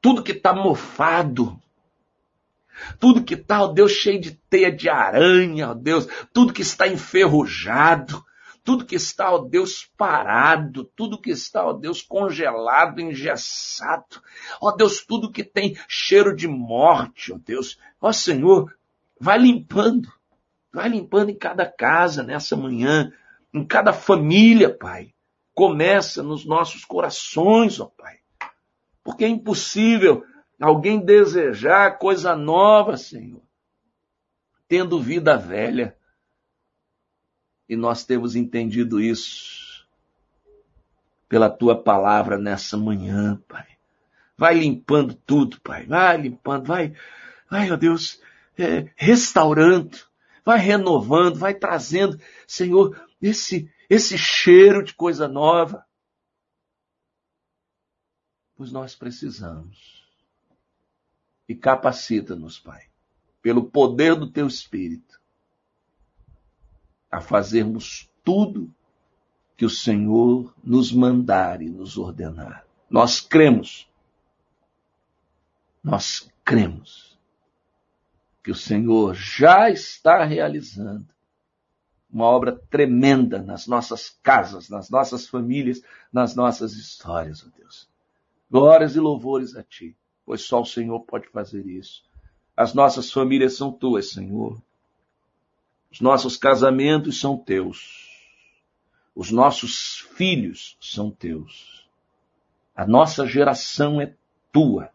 tudo 0.00 0.22
que 0.22 0.32
está 0.32 0.52
mofado. 0.52 1.58
Tudo 2.98 3.24
que 3.24 3.34
está, 3.34 3.62
ó 3.62 3.68
Deus, 3.68 3.92
cheio 3.92 4.20
de 4.20 4.32
teia 4.48 4.70
de 4.70 4.88
aranha, 4.88 5.70
ó 5.70 5.74
Deus, 5.74 6.06
tudo 6.32 6.52
que 6.52 6.62
está 6.62 6.88
enferrujado, 6.88 8.24
tudo 8.70 8.86
que 8.86 8.94
está, 8.94 9.32
ó 9.32 9.38
Deus, 9.38 9.90
parado, 9.96 10.84
tudo 10.84 11.20
que 11.20 11.32
está, 11.32 11.66
ó 11.66 11.72
Deus, 11.72 12.02
congelado, 12.02 13.00
engessado, 13.00 14.22
ó 14.60 14.70
Deus, 14.70 15.04
tudo 15.04 15.32
que 15.32 15.42
tem 15.42 15.76
cheiro 15.88 16.36
de 16.36 16.46
morte, 16.46 17.32
ó 17.32 17.36
Deus, 17.44 17.80
ó 18.00 18.12
Senhor, 18.12 18.72
vai 19.18 19.38
limpando, 19.38 20.08
vai 20.72 20.88
limpando 20.88 21.30
em 21.30 21.34
cada 21.34 21.66
casa 21.66 22.22
nessa 22.22 22.54
manhã, 22.56 23.12
em 23.52 23.66
cada 23.66 23.92
família, 23.92 24.72
Pai. 24.72 25.12
Começa 25.52 26.22
nos 26.22 26.44
nossos 26.44 26.84
corações, 26.84 27.80
ó 27.80 27.86
Pai. 27.86 28.18
Porque 29.02 29.24
é 29.24 29.28
impossível 29.28 30.24
alguém 30.60 31.04
desejar 31.04 31.98
coisa 31.98 32.36
nova, 32.36 32.96
Senhor, 32.96 33.42
tendo 34.68 35.02
vida 35.02 35.36
velha. 35.36 35.96
E 37.70 37.76
nós 37.76 38.04
temos 38.04 38.34
entendido 38.34 39.00
isso 39.00 39.86
pela 41.28 41.48
tua 41.48 41.80
palavra 41.80 42.36
nessa 42.36 42.76
manhã, 42.76 43.40
Pai. 43.46 43.78
Vai 44.36 44.54
limpando 44.58 45.14
tudo, 45.14 45.60
Pai. 45.60 45.86
Vai 45.86 46.20
limpando, 46.20 46.66
vai, 46.66 46.96
vai, 47.48 47.70
ó 47.70 47.76
Deus, 47.76 48.20
é, 48.58 48.90
restaurando, 48.96 49.96
vai 50.44 50.58
renovando, 50.58 51.38
vai 51.38 51.54
trazendo, 51.54 52.20
Senhor, 52.44 53.00
esse, 53.22 53.72
esse 53.88 54.18
cheiro 54.18 54.82
de 54.82 54.92
coisa 54.92 55.28
nova. 55.28 55.86
Pois 58.56 58.72
nós 58.72 58.96
precisamos. 58.96 60.04
E 61.48 61.54
capacita-nos, 61.54 62.58
Pai, 62.58 62.88
pelo 63.40 63.70
poder 63.70 64.16
do 64.16 64.28
teu 64.28 64.48
Espírito 64.48 65.09
a 67.10 67.20
fazermos 67.20 68.08
tudo 68.24 68.72
que 69.56 69.64
o 69.64 69.70
Senhor 69.70 70.54
nos 70.62 70.92
mandar 70.92 71.60
e 71.60 71.68
nos 71.68 71.98
ordenar. 71.98 72.64
Nós 72.88 73.20
cremos. 73.20 73.88
Nós 75.82 76.30
cremos 76.44 77.18
que 78.42 78.50
o 78.50 78.54
Senhor 78.54 79.14
já 79.14 79.70
está 79.70 80.24
realizando 80.24 81.06
uma 82.12 82.24
obra 82.24 82.60
tremenda 82.70 83.40
nas 83.40 83.66
nossas 83.66 84.18
casas, 84.22 84.68
nas 84.68 84.90
nossas 84.90 85.28
famílias, 85.28 85.82
nas 86.12 86.34
nossas 86.34 86.72
histórias, 86.72 87.44
ó 87.46 87.50
Deus. 87.56 87.88
Glórias 88.50 88.96
e 88.96 89.00
louvores 89.00 89.54
a 89.54 89.62
Ti, 89.62 89.96
pois 90.26 90.42
só 90.42 90.62
o 90.62 90.66
Senhor 90.66 91.00
pode 91.00 91.28
fazer 91.28 91.64
isso. 91.66 92.02
As 92.56 92.74
nossas 92.74 93.12
famílias 93.12 93.56
são 93.56 93.70
Tuas, 93.70 94.10
Senhor. 94.10 94.60
Os 95.90 96.00
nossos 96.00 96.36
casamentos 96.36 97.18
são 97.18 97.36
Teus. 97.36 98.08
Os 99.14 99.30
nossos 99.30 100.06
filhos 100.14 100.76
são 100.80 101.10
Teus. 101.10 101.88
A 102.74 102.86
nossa 102.86 103.26
geração 103.26 104.00
é 104.00 104.14
Tua. 104.52 104.90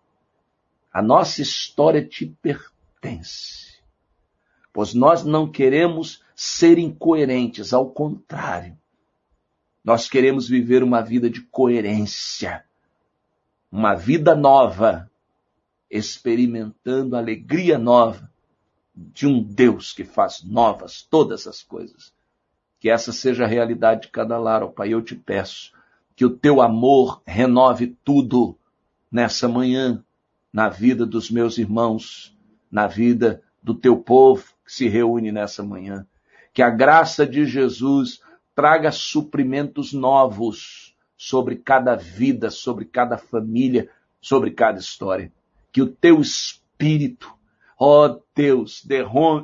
A 0.92 1.02
nossa 1.02 1.42
história 1.42 2.04
te 2.04 2.26
pertence. 2.42 3.76
Pois 4.72 4.94
nós 4.94 5.24
não 5.26 5.52
queremos 5.52 6.24
ser 6.34 6.78
incoerentes, 6.78 7.74
ao 7.74 7.90
contrário. 7.90 8.78
Nós 9.84 10.10
queremos 10.10 10.48
viver 10.48 10.82
uma 10.82 11.02
vida 11.02 11.30
de 11.30 11.42
coerência, 11.42 12.66
uma 13.72 13.94
vida 13.94 14.34
nova, 14.34 15.12
experimentando 15.92 17.16
alegria 17.16 17.78
nova 17.78 18.34
de 18.96 19.28
um 19.28 19.42
Deus 19.44 19.94
que 19.94 20.04
faz 20.04 20.44
novas 20.44 21.02
todas 21.02 21.48
as 21.48 21.62
coisas. 21.62 22.14
Que 22.80 22.90
essa 22.90 23.12
seja 23.12 23.44
a 23.44 23.48
realidade 23.48 24.04
de 24.04 24.08
cada 24.10 24.38
lar, 24.38 24.64
ó 24.64 24.68
Pai. 24.68 24.94
Eu 24.94 25.02
te 25.02 25.16
peço 25.16 25.74
que 26.16 26.26
o 26.26 26.30
teu 26.30 26.62
amor 26.62 27.22
renove 27.26 27.98
tudo 28.04 28.58
nessa 29.12 29.48
manhã, 29.48 30.04
na 30.52 30.70
vida 30.70 31.06
dos 31.06 31.30
meus 31.30 31.58
irmãos, 31.58 32.38
na 32.72 32.88
vida 32.88 33.44
do 33.62 33.74
teu 33.74 33.98
povo 33.98 34.46
que 34.66 34.72
se 34.72 34.88
reúne 34.88 35.32
nessa 35.32 35.62
manhã. 35.62 36.08
Que 36.54 36.62
a 36.62 36.70
graça 36.70 37.26
de 37.26 37.46
Jesus 37.46 38.22
traga 38.56 38.92
suprimentos 38.92 39.92
novos 39.92 40.96
sobre 41.18 41.58
cada 41.58 41.96
vida, 41.96 42.50
sobre 42.50 42.86
cada 42.86 43.18
família, 43.18 43.90
sobre 44.22 44.52
cada 44.52 44.80
história. 44.80 45.32
Que 45.72 45.82
o 45.82 45.88
teu 45.88 46.22
espírito, 46.22 47.34
ó 47.78 48.20
Deus, 48.36 48.86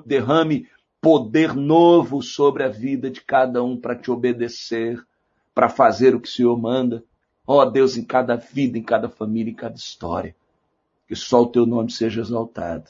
derrame 0.06 0.67
poder 1.02 1.56
novo 1.56 2.22
sobre 2.22 2.63
a 2.63 2.70
vida 2.70 3.10
de 3.10 3.22
cada 3.22 3.63
um 3.63 3.76
para 3.76 3.96
te 3.96 4.12
obedecer, 4.12 5.04
para 5.54 5.67
fazer 5.67 6.15
o 6.15 6.20
que 6.20 6.28
o 6.28 6.32
Senhor 6.32 6.58
manda. 6.60 7.04
Ó 7.46 7.65
Deus, 7.65 7.98
em 7.98 8.04
cada 8.04 8.36
vida, 8.36 8.78
em 8.78 8.84
cada 8.84 9.10
família, 9.10 9.52
em 9.52 9.56
cada 9.56 9.76
história. 9.76 10.36
Que 11.08 11.15
só 11.15 11.41
o 11.41 11.48
teu 11.48 11.65
nome 11.65 11.91
seja 11.91 12.22
exaltado. 12.22 12.86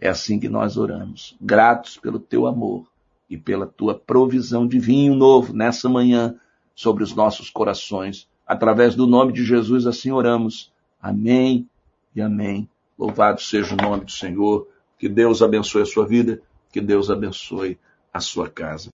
É 0.00 0.08
assim 0.08 0.38
que 0.38 0.48
nós 0.48 0.76
oramos, 0.78 1.36
gratos 1.40 1.98
pelo 1.98 2.18
teu 2.18 2.46
amor 2.46 2.86
e 3.28 3.36
pela 3.36 3.66
tua 3.66 3.94
provisão 3.94 4.66
de 4.66 4.78
vinho 4.78 5.14
novo 5.14 5.52
nessa 5.52 5.88
manhã 5.88 6.36
sobre 6.74 7.02
os 7.04 7.14
nossos 7.14 7.50
corações. 7.50 8.26
Através 8.46 8.94
do 8.94 9.06
nome 9.06 9.32
de 9.32 9.44
Jesus 9.44 9.86
assim 9.86 10.10
oramos. 10.10 10.72
Amém 11.02 11.68
e 12.14 12.22
amém. 12.22 12.68
Louvado 13.00 13.40
seja 13.40 13.72
o 13.72 13.76
nome 13.78 14.04
do 14.04 14.10
Senhor. 14.10 14.68
Que 14.98 15.08
Deus 15.08 15.40
abençoe 15.40 15.80
a 15.80 15.86
sua 15.86 16.06
vida, 16.06 16.42
que 16.70 16.82
Deus 16.82 17.10
abençoe 17.10 17.78
a 18.12 18.20
sua 18.20 18.50
casa. 18.50 18.88